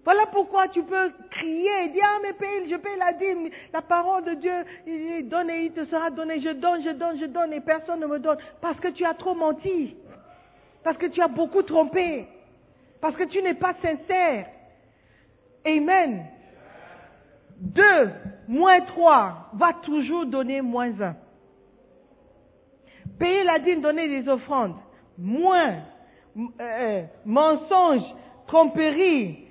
[0.05, 4.25] Voilà pourquoi tu peux crier dire, ah mais paye, je paye la dîme, la parole
[4.25, 7.53] de Dieu, il donne et il te sera donné, je donne, je donne, je donne
[7.53, 8.37] et personne ne me donne.
[8.59, 9.95] Parce que tu as trop menti.
[10.83, 12.27] Parce que tu as beaucoup trompé.
[13.03, 14.45] Parce que tu n'es pas sincère.
[15.65, 16.25] Amen.
[17.59, 18.11] Deux
[18.47, 21.13] moins trois va toujours donner moins un.
[23.19, 24.75] Payer la dîme, donner des offrandes.
[25.17, 25.79] Moins.
[26.61, 28.03] Euh, mensonge,
[28.47, 29.47] tromperie,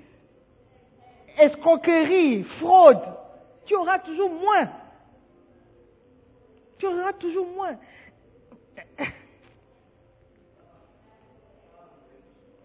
[1.37, 3.03] escroquerie, fraude.
[3.65, 4.67] Tu auras toujours moins.
[6.79, 7.77] Tu auras toujours moins.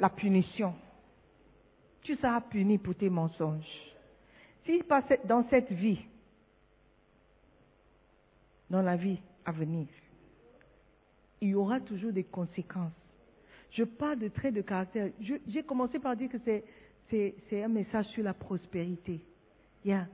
[0.00, 0.74] La punition.
[2.02, 3.66] Tu seras puni pour tes mensonges.
[4.64, 4.82] Si
[5.24, 6.00] dans cette vie,
[8.70, 9.86] dans la vie à venir,
[11.40, 12.92] il y aura toujours des conséquences.
[13.72, 15.10] Je parle de traits de caractère.
[15.20, 16.38] J'ai commencé par dire que
[17.10, 19.20] c'est un message sur la prospérité.
[19.84, 20.06] Yeah.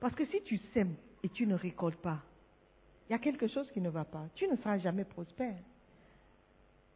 [0.00, 2.20] Parce que si tu sèmes et tu ne récoltes pas,
[3.08, 4.26] il y a quelque chose qui ne va pas.
[4.34, 5.56] Tu ne seras jamais prospère.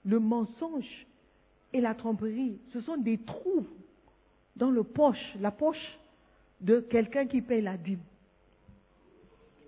[0.04, 1.06] Le mensonge
[1.72, 3.66] et la tromperie, ce sont des trous
[4.56, 5.98] dans le poche, la poche
[6.60, 8.02] de quelqu'un qui paye la dîme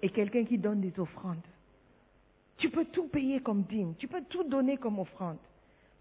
[0.02, 1.38] et quelqu'un qui donne des offrandes.
[2.56, 5.38] Tu peux tout payer comme dîme, tu peux tout donner comme offrande.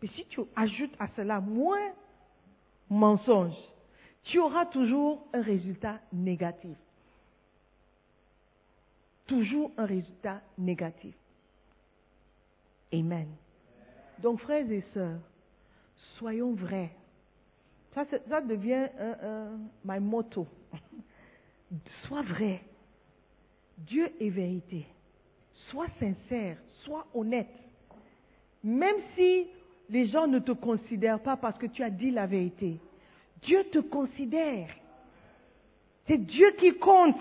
[0.02, 1.92] Mais si tu ajoutes à cela moins
[2.90, 3.56] mensonge,
[4.24, 6.78] tu auras toujours un résultat négatif.
[9.28, 11.16] Toujours un résultat négatif.
[12.92, 13.28] Amen.
[14.22, 15.20] Donc, frères et sœurs,
[16.20, 16.92] soyons vrais.
[17.96, 18.06] Ça,
[18.42, 20.46] devient un, un- my motto.
[22.04, 22.62] Sois vrai.
[23.78, 24.86] Dieu est vérité.
[25.72, 27.50] Sois sincère, sois honnête.
[28.64, 29.48] Même si
[29.90, 32.78] les gens ne te considèrent pas parce que tu as dit la vérité,
[33.42, 34.70] Dieu te considère.
[36.08, 37.16] C'est Dieu qui compte.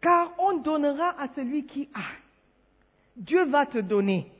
[0.00, 2.02] Car on donnera à celui qui a.
[3.16, 4.30] Dieu va te donner.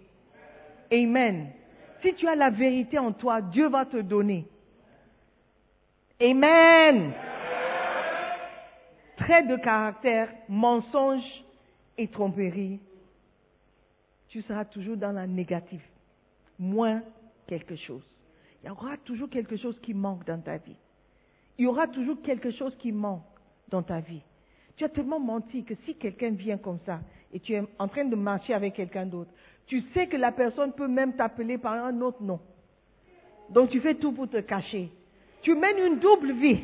[0.93, 1.53] Amen.
[2.03, 4.47] Si tu as la vérité en toi, Dieu va te donner.
[6.21, 7.13] Amen.
[9.17, 11.25] Trait de caractère, mensonge
[11.99, 12.81] et tromperie.
[14.29, 15.83] Tu seras toujours dans la négative.
[16.59, 17.03] Moins
[17.47, 18.03] quelque chose.
[18.63, 20.77] Il y aura toujours quelque chose qui manque dans ta vie.
[21.59, 23.23] Il y aura toujours quelque chose qui manque
[23.69, 24.23] dans ta vie.
[24.77, 27.01] Tu as tellement menti que si quelqu'un vient comme ça
[27.33, 29.31] et tu es en train de marcher avec quelqu'un d'autre,
[29.67, 32.41] tu sais que la personne peut même t'appeler par un autre nom.
[33.51, 34.91] Donc tu fais tout pour te cacher.
[35.43, 36.61] Tu mènes une double vie.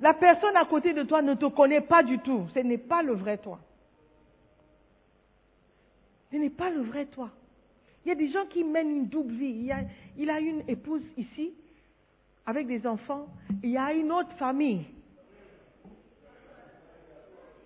[0.00, 2.46] La personne à côté de toi ne te connaît pas du tout.
[2.54, 3.58] Ce n'est pas le vrai toi.
[6.30, 7.30] Ce n'est pas le vrai toi.
[8.04, 9.50] Il y a des gens qui mènent une double vie.
[9.50, 11.52] Il, y a, a une épouse ici,
[12.46, 13.26] avec des enfants.
[13.62, 14.86] Il y a une autre famille,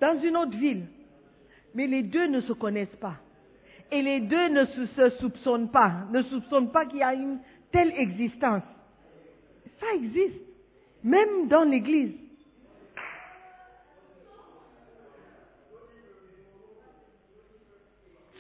[0.01, 0.87] dans une autre ville.
[1.75, 3.17] Mais les deux ne se connaissent pas.
[3.91, 7.39] Et les deux ne se, soupçonnent pas, ne soupçonnent pas qu'il y a une
[7.71, 8.63] telle existence.
[9.81, 10.41] Ça existe,
[11.03, 12.15] même dans l'Église.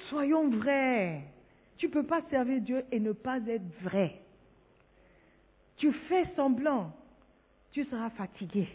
[0.08, 1.24] Soyons vrais.
[1.76, 4.20] Tu ne peux pas servir Dieu et ne pas être vrai.
[5.76, 6.92] Tu fais semblant,
[7.72, 8.68] tu seras fatigué.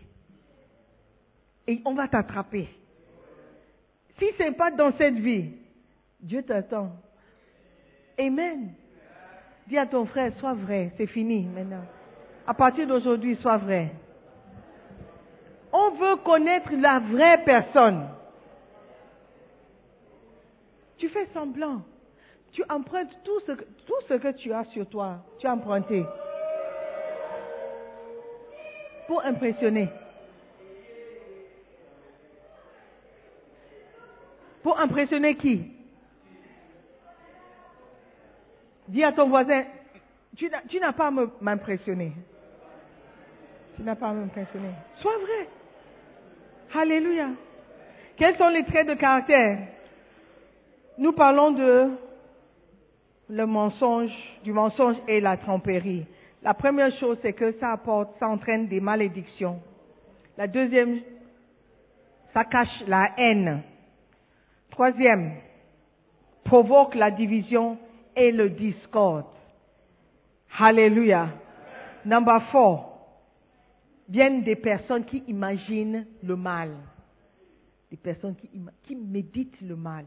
[1.66, 2.68] Et on va t'attraper.
[4.20, 5.52] Si ce n'est pas dans cette vie,
[6.20, 6.92] Dieu t'attend.
[8.20, 8.74] Amen.
[9.68, 11.84] Dis à ton frère, sois vrai, c'est fini maintenant.
[12.46, 13.92] À partir d'aujourd'hui, sois vrai.
[15.72, 18.08] On veut connaître la vraie personne.
[20.98, 21.82] Tu fais semblant.
[22.52, 25.20] Tu empruntes tout ce, que, tout ce que tu as sur toi.
[25.38, 26.04] Tu as emprunté.
[29.08, 29.90] Pour impressionner.
[34.70, 35.64] Pour impressionner qui?
[38.88, 39.64] Dis à ton voisin,
[40.38, 40.48] tu
[40.80, 41.12] n'as pas à
[41.42, 42.12] m'impressionner.
[43.76, 44.70] Tu n'as pas à m'impressionner.
[44.98, 46.80] Sois vrai.
[46.80, 47.30] Alléluia.
[48.16, 49.58] Quels sont les traits de caractère?
[51.00, 51.90] Nous parlons de
[53.28, 54.12] le mensonge,
[54.44, 56.06] du mensonge et la tromperie.
[56.44, 59.60] La première chose, c'est que ça apporte, ça entraîne des malédictions.
[60.38, 61.00] La deuxième,
[62.36, 63.64] ça cache la haine.
[64.72, 65.34] Troisième,
[66.44, 67.78] provoque la division
[68.16, 69.26] et le discorde.
[70.58, 71.30] Alléluia.
[72.06, 72.90] Number four,
[74.08, 76.72] viennent des personnes qui imaginent le mal.
[77.92, 78.50] Des personnes qui,
[78.84, 80.06] qui méditent le mal.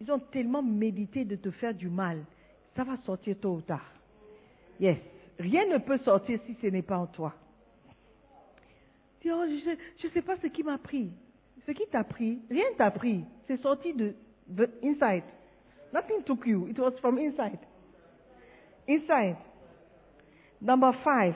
[0.00, 2.24] Ils ont tellement médité de te faire du mal.
[2.76, 3.92] Ça va sortir tôt ou tard.
[4.80, 4.98] Yes.
[5.38, 7.34] Rien ne peut sortir si ce n'est pas en toi.
[9.30, 11.10] Oh, je ne sais pas ce qui m'a pris.
[11.68, 13.26] Ce qui t'a pris, rien t'a pris.
[13.46, 14.14] C'est sorti de,
[14.46, 15.24] de inside.
[15.92, 16.66] Nothing took you.
[16.66, 17.58] It was from inside.
[18.88, 19.36] Inside.
[20.62, 21.34] Number five.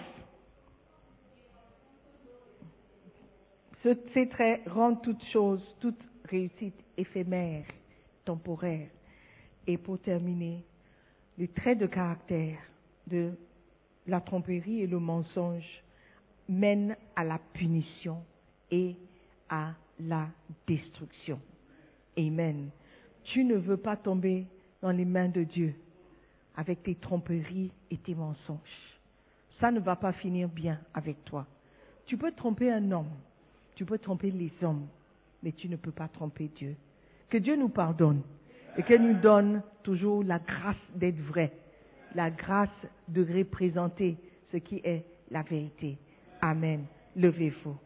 [3.83, 7.67] Ces traits rendent toute chose, toute réussite éphémère,
[8.25, 8.89] temporaire.
[9.67, 10.65] Et pour terminer,
[11.37, 12.57] les traits de caractère
[13.07, 13.33] de
[14.07, 15.83] la tromperie et le mensonge
[16.49, 18.25] mènent à la punition
[18.71, 18.97] et
[19.51, 20.29] à la
[20.67, 21.41] destruction.
[22.19, 22.71] Amen.
[23.25, 24.47] Tu ne veux pas tomber
[24.81, 25.75] dans les mains de Dieu
[26.57, 28.59] avec tes tromperies et tes mensonges.
[29.61, 31.47] Ça ne va pas finir bien avec toi.
[32.07, 33.11] Tu peux tromper un homme,
[33.77, 34.87] tu peux tromper les hommes,
[35.43, 36.75] mais tu ne peux pas tromper Dieu.
[37.31, 38.23] Que Dieu nous pardonne
[38.77, 41.53] et qu'il nous donne toujours la grâce d'être vrai,
[42.15, 42.69] la grâce
[43.09, 44.17] de représenter
[44.51, 45.97] ce qui est la vérité.
[46.41, 46.85] Amen.
[47.17, 47.77] Levez-vous.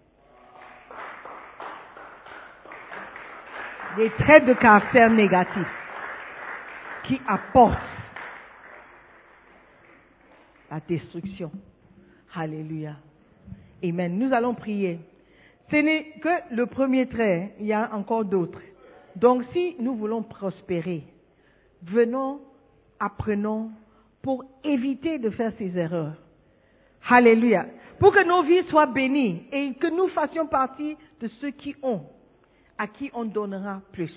[3.96, 5.66] Des traits de caractère négatifs
[7.04, 7.78] qui apportent
[10.70, 11.50] la destruction.
[12.34, 12.96] Alléluia.
[13.82, 14.18] Amen.
[14.18, 15.00] Nous allons prier.
[15.70, 18.60] Ce n'est que le premier trait, il y a encore d'autres.
[19.16, 21.02] Donc si nous voulons prospérer,
[21.82, 22.40] venons,
[23.00, 23.70] apprenons
[24.20, 26.16] pour éviter de faire ces erreurs.
[27.08, 27.66] Alléluia.
[27.98, 32.02] Pour que nos vies soient bénies et que nous fassions partie de ceux qui ont,
[32.78, 34.14] à qui on donnera plus.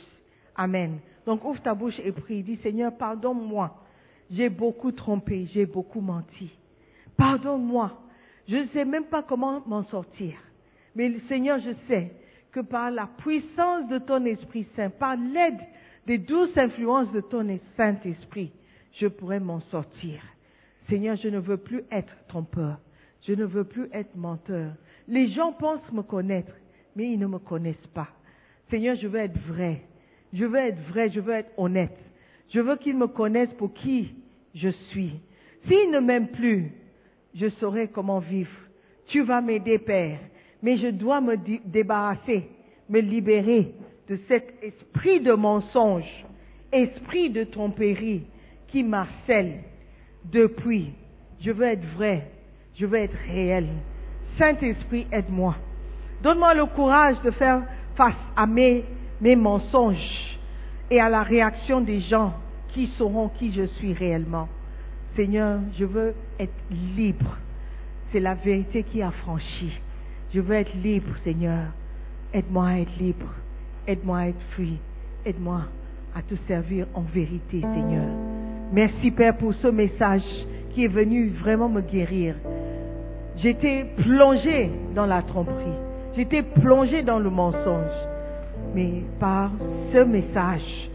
[0.56, 1.00] Amen.
[1.26, 2.44] Donc ouvre ta bouche et prie.
[2.44, 3.76] Dis Seigneur, pardonne-moi.
[4.32, 6.52] J'ai beaucoup trompé, j'ai beaucoup menti.
[7.18, 7.92] Pardonne-moi.
[8.48, 10.34] Je ne sais même pas comment m'en sortir.
[10.96, 12.12] Mais Seigneur, je sais
[12.52, 15.60] que par la puissance de ton Esprit Saint, par l'aide
[16.08, 18.52] des douces influences de ton Saint-Esprit,
[18.94, 20.22] je pourrai m'en sortir.
[20.90, 22.80] Seigneur, je ne veux plus être trompeur.
[23.28, 24.72] Je ne veux plus être menteur.
[25.08, 26.54] Les gens pensent me connaître,
[26.96, 28.08] mais ils ne me connaissent pas.
[28.70, 29.82] Seigneur, je veux être vrai.
[30.34, 31.98] Je veux être vrai, je veux être honnête.
[32.54, 34.14] Je veux qu'ils me connaissent pour qui
[34.54, 35.14] je suis.
[35.68, 36.72] S'ils ne m'aiment plus,
[37.36, 38.52] je saurai comment vivre.
[39.08, 40.20] Tu vas m'aider, Père,
[40.62, 42.48] mais je dois me débarrasser,
[42.90, 43.74] me libérer
[44.08, 46.26] de cet esprit de mensonge,
[46.72, 48.24] esprit de tromperie
[48.68, 49.64] qui m'harcèle
[50.26, 50.92] depuis.
[51.42, 52.28] Je veux être vrai,
[52.76, 53.68] je veux être réel.
[54.38, 55.56] Saint-Esprit, aide-moi.
[56.22, 57.64] Donne-moi le courage de faire
[57.96, 58.86] face à mes,
[59.22, 60.38] mes mensonges
[60.90, 62.34] et à la réaction des gens
[62.70, 64.48] qui sauront qui je suis réellement.
[65.16, 66.54] Seigneur, je veux être
[66.96, 67.38] libre.
[68.12, 69.72] C'est la vérité qui a franchi.
[70.34, 71.66] Je veux être libre, Seigneur.
[72.34, 73.28] Aide-moi à être libre.
[73.88, 74.78] Aide-moi à être free.
[75.26, 75.62] Aide-moi
[76.16, 78.08] à te servir en vérité, Seigneur.
[78.72, 80.24] Merci, Père, pour ce message
[80.74, 82.36] qui est venu vraiment me guérir.
[83.38, 85.89] J'étais plongé dans la tromperie.
[86.16, 88.10] J'étais plongé dans le mensonge.
[88.76, 89.52] Mais par
[89.94, 90.90] ce message,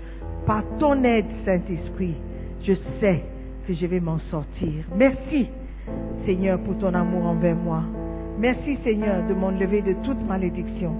[0.46, 2.14] par ton aide, Saint-Esprit,
[2.62, 3.22] je sais
[3.66, 4.84] que je vais m'en sortir.
[4.96, 5.48] Merci,
[6.26, 7.82] Seigneur, pour ton amour envers moi.
[8.38, 10.94] Merci, Seigneur, de m'enlever de toute malédiction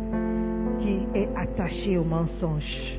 [0.81, 2.99] qui est attachée au mensonge.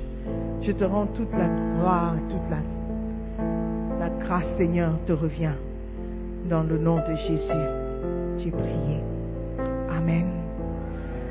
[0.62, 5.54] Je te rends toute la gloire, toute la, la grâce, Seigneur, te revient.
[6.50, 9.00] Dans le nom de Jésus, j'ai prié.
[9.98, 10.45] Amen.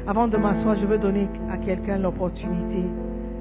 [0.06, 2.82] Avant de m'asseoir, je veux donner à quelqu'un l'opportunité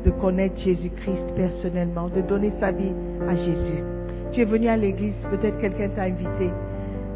[0.06, 2.94] de connaître Jésus-Christ personnellement, de donner sa vie
[3.28, 3.84] à Jésus.
[4.32, 6.50] Tu es venu à l'église, peut-être quelqu'un t'a invité,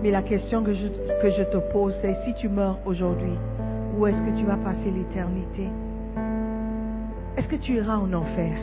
[0.03, 0.87] mais la question que je,
[1.21, 3.37] que je te pose, c'est si tu meurs aujourd'hui,
[3.97, 5.67] où est-ce que tu vas passer l'éternité?
[7.37, 8.57] Est-ce que tu iras en enfer?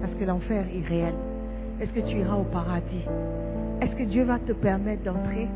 [0.00, 1.14] Parce que l'enfer est réel.
[1.80, 3.04] Est-ce que tu iras au paradis?
[3.80, 5.48] Est-ce que Dieu va te permettre d'entrer?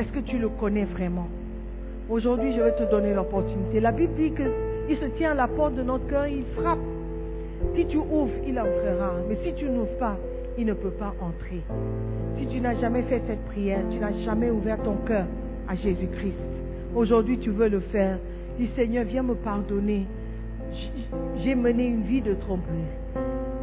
[0.00, 1.28] Est-ce que tu le connais vraiment?
[2.10, 3.78] Aujourd'hui, je vais te donner l'opportunité.
[3.78, 6.80] La Bible dit qu'il se tient à la porte de notre cœur, il frappe.
[7.76, 9.12] Si tu ouvres, il entrera.
[9.28, 10.16] Mais si tu n'ouvres pas,
[10.58, 11.60] il ne peut pas entrer.
[12.36, 15.24] Si tu n'as jamais fait cette prière, tu n'as jamais ouvert ton cœur
[15.68, 16.34] à Jésus-Christ,
[16.96, 18.18] aujourd'hui tu veux le faire.
[18.58, 20.06] Dis Seigneur, viens me pardonner.
[21.44, 22.90] J'ai mené une vie de tromperie.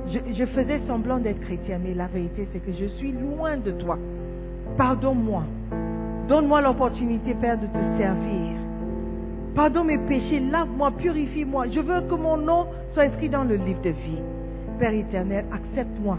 [0.07, 3.71] Je, je faisais semblant d'être chrétien, mais la vérité c'est que je suis loin de
[3.71, 3.97] toi.
[4.77, 5.43] Pardonne-moi.
[6.27, 8.57] Donne-moi l'opportunité, Père, de te servir.
[9.55, 11.67] Pardonne mes péchés, lave-moi, purifie-moi.
[11.73, 14.21] Je veux que mon nom soit inscrit dans le livre de vie.
[14.77, 16.17] Père éternel, accepte-moi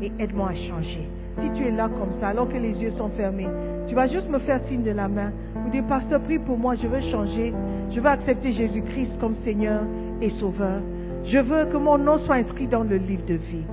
[0.00, 1.08] et aide-moi à changer.
[1.40, 3.48] Si tu es là comme ça, alors que les yeux sont fermés,
[3.88, 5.32] tu vas juste me faire signe de la main.
[5.66, 7.52] Ou dire, pasteur, prie pour moi, je veux changer.
[7.90, 9.82] Je veux accepter Jésus-Christ comme Seigneur
[10.22, 10.80] et Sauveur.
[11.26, 13.64] Je veux que mon nom soit inscrit dans le livre de vie.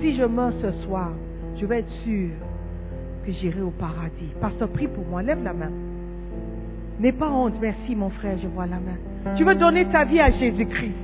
[0.00, 1.10] Si je meurs ce soir,
[1.56, 2.30] je vais être sûr
[3.30, 4.30] que j'irai au paradis.
[4.40, 5.70] Pasteur, prie pour moi, lève la main.
[6.98, 9.36] N'aie pas honte, merci mon frère, je vois la main.
[9.36, 10.94] Tu veux donner ta vie à Jésus-Christ.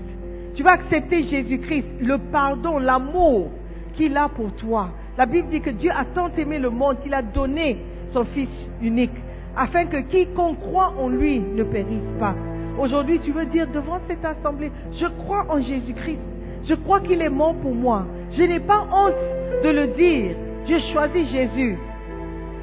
[0.54, 3.50] Tu vas accepter Jésus-Christ, le pardon, l'amour
[3.94, 4.90] qu'il a pour toi.
[5.16, 7.78] La Bible dit que Dieu a tant aimé le monde qu'il a donné
[8.12, 8.48] son Fils
[8.82, 9.16] unique,
[9.56, 12.34] afin que quiconque croit en lui ne périsse pas.
[12.78, 14.70] Aujourd'hui, tu veux dire devant cette assemblée,
[15.00, 16.20] je crois en Jésus-Christ.
[16.68, 18.04] Je crois qu'il est mort pour moi.
[18.36, 19.14] Je n'ai pas honte
[19.62, 20.36] de le dire.
[20.68, 21.78] J'ai choisi Jésus.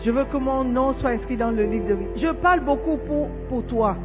[0.05, 2.21] Je veux que mon nom soit inscrit dans le livre de vie.
[2.21, 2.97] Je parle beaucoup
[3.49, 3.95] pour, toi.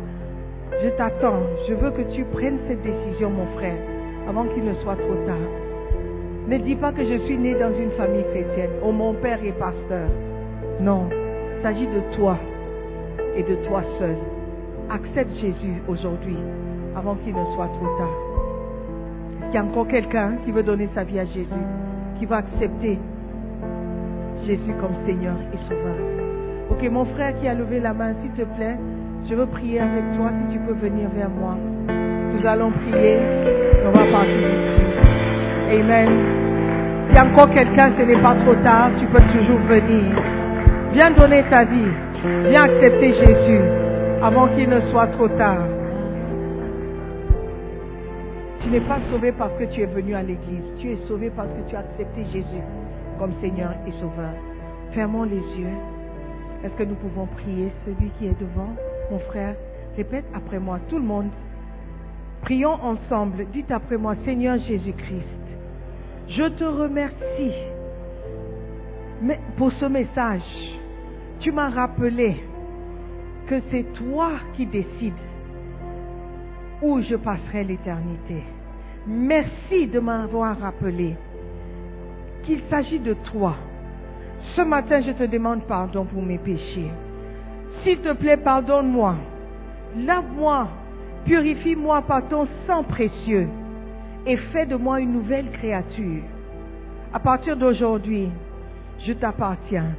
[0.80, 1.42] Je t'attends.
[1.68, 3.76] Je veux que tu prennes cette décision, mon frère,
[4.28, 5.48] avant qu'il ne soit trop tard.
[6.46, 8.70] Ne dis pas que je suis né dans une famille chrétienne.
[8.84, 10.08] Oh, mon père est pasteur.
[10.80, 12.38] Non, il s'agit de toi
[13.36, 14.16] et de toi seul.
[14.90, 16.36] Accepte Jésus aujourd'hui
[16.96, 18.16] avant qu'il ne soit trop tard.
[19.40, 21.66] Est-ce qu'il y a encore quelqu'un qui veut donner sa vie à Jésus,
[22.20, 22.98] qui va accepter
[24.46, 25.96] Jésus comme Seigneur et Sauveur
[26.70, 28.76] Ok, mon frère qui a levé la main, s'il te plaît,
[29.28, 31.56] je veux prier avec toi, si tu peux venir vers moi.
[31.88, 33.18] Nous allons prier,
[33.86, 34.48] on va partir.
[35.70, 36.38] Amen.
[37.18, 40.14] A encore quelqu'un, ce n'est pas trop tard, tu peux toujours venir.
[40.92, 41.90] Viens donner ta vie.
[42.48, 43.60] Viens accepter Jésus
[44.22, 45.64] avant qu'il ne soit trop tard.
[48.62, 50.64] Tu n'es pas sauvé parce que tu es venu à l'église.
[50.78, 52.62] Tu es sauvé parce que tu as accepté Jésus
[53.18, 54.34] comme Seigneur et Sauveur.
[54.92, 55.76] Fermons les yeux.
[56.64, 58.74] Est-ce que nous pouvons prier celui qui est devant
[59.10, 59.54] Mon frère,
[59.96, 61.30] répète après moi, tout le monde.
[62.42, 63.46] Prions ensemble.
[63.52, 65.24] Dites après moi, Seigneur Jésus-Christ,
[66.28, 67.52] je te remercie
[69.56, 70.42] pour ce message.
[71.40, 72.36] Tu m'as rappelé
[73.48, 75.14] que c'est toi qui décides
[76.82, 78.42] où je passerai l'éternité.
[79.06, 81.16] Merci de m'avoir rappelé
[82.44, 83.54] qu'il s'agit de toi.
[84.56, 86.90] Ce matin, je te demande pardon pour mes péchés.
[87.82, 89.14] S'il te plaît, pardonne-moi.
[89.96, 90.68] Lave-moi.
[91.24, 93.48] Purifie-moi par ton sang précieux.
[94.26, 96.22] Et fais de moi une nouvelle créature.
[97.12, 98.28] À partir d'aujourd'hui,
[99.06, 99.94] je t'appartiens.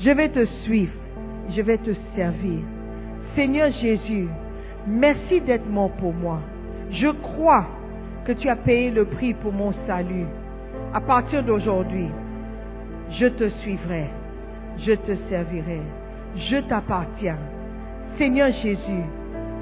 [0.00, 0.92] Je vais te suivre.
[1.54, 2.60] Je vais te servir.
[3.34, 4.28] Seigneur Jésus,
[4.86, 6.40] merci d'être mort pour moi.
[6.90, 7.66] Je crois
[8.24, 10.26] que tu as payé le prix pour mon salut.
[10.94, 12.08] À partir d'aujourd'hui,
[13.20, 14.06] je te suivrai.
[14.78, 15.80] Je te servirai.
[16.36, 17.36] Je t'appartiens.
[18.16, 19.04] Seigneur Jésus,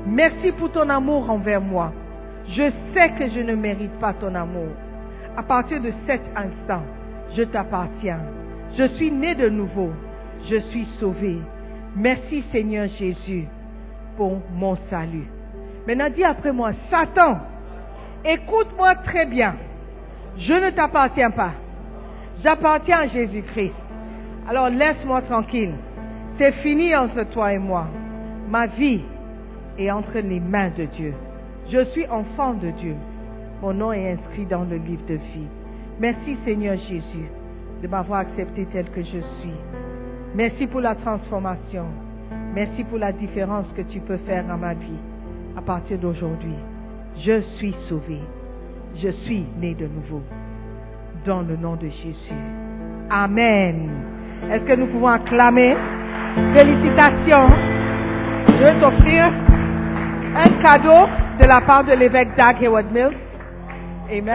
[0.06, 1.92] merci pour ton amour envers moi.
[2.48, 4.68] Je sais que je ne mérite pas ton amour.
[5.36, 6.82] À partir de cet instant,
[7.36, 8.20] je t'appartiens.
[8.78, 9.90] Je suis né de nouveau.
[10.48, 11.38] Je suis sauvé.
[11.96, 13.46] Merci Seigneur Jésus
[14.16, 15.26] pour mon salut.
[15.88, 17.38] Maintenant dis après moi, Satan,
[18.24, 19.56] écoute-moi très bien.
[20.38, 21.52] Je ne t'appartiens pas.
[22.42, 23.74] J'appartiens à Jésus-Christ.
[24.48, 25.72] Alors laisse-moi tranquille.
[26.38, 27.86] C'est fini entre toi et moi.
[28.48, 29.00] Ma vie
[29.78, 31.14] est entre les mains de Dieu.
[31.70, 32.94] Je suis enfant de Dieu.
[33.62, 35.48] Mon nom est inscrit dans le livre de vie.
[35.98, 37.28] Merci Seigneur Jésus
[37.82, 39.56] de m'avoir accepté tel que je suis.
[40.34, 41.86] Merci pour la transformation.
[42.54, 45.00] Merci pour la différence que tu peux faire dans ma vie
[45.56, 46.54] à partir d'aujourd'hui.
[47.24, 48.20] Je suis sauvé.
[49.02, 50.22] Je suis né de nouveau.
[51.26, 52.40] Dans le nom de Jésus.
[53.10, 53.90] Amen.
[54.50, 55.76] Est-ce que nous pouvons acclamer?
[56.56, 57.46] Félicitations.
[58.48, 59.24] Je vais t'offrir
[60.34, 61.06] un cadeau
[61.40, 63.16] de la part de l'évêque Doug Hayward Mills.
[64.10, 64.34] Amen.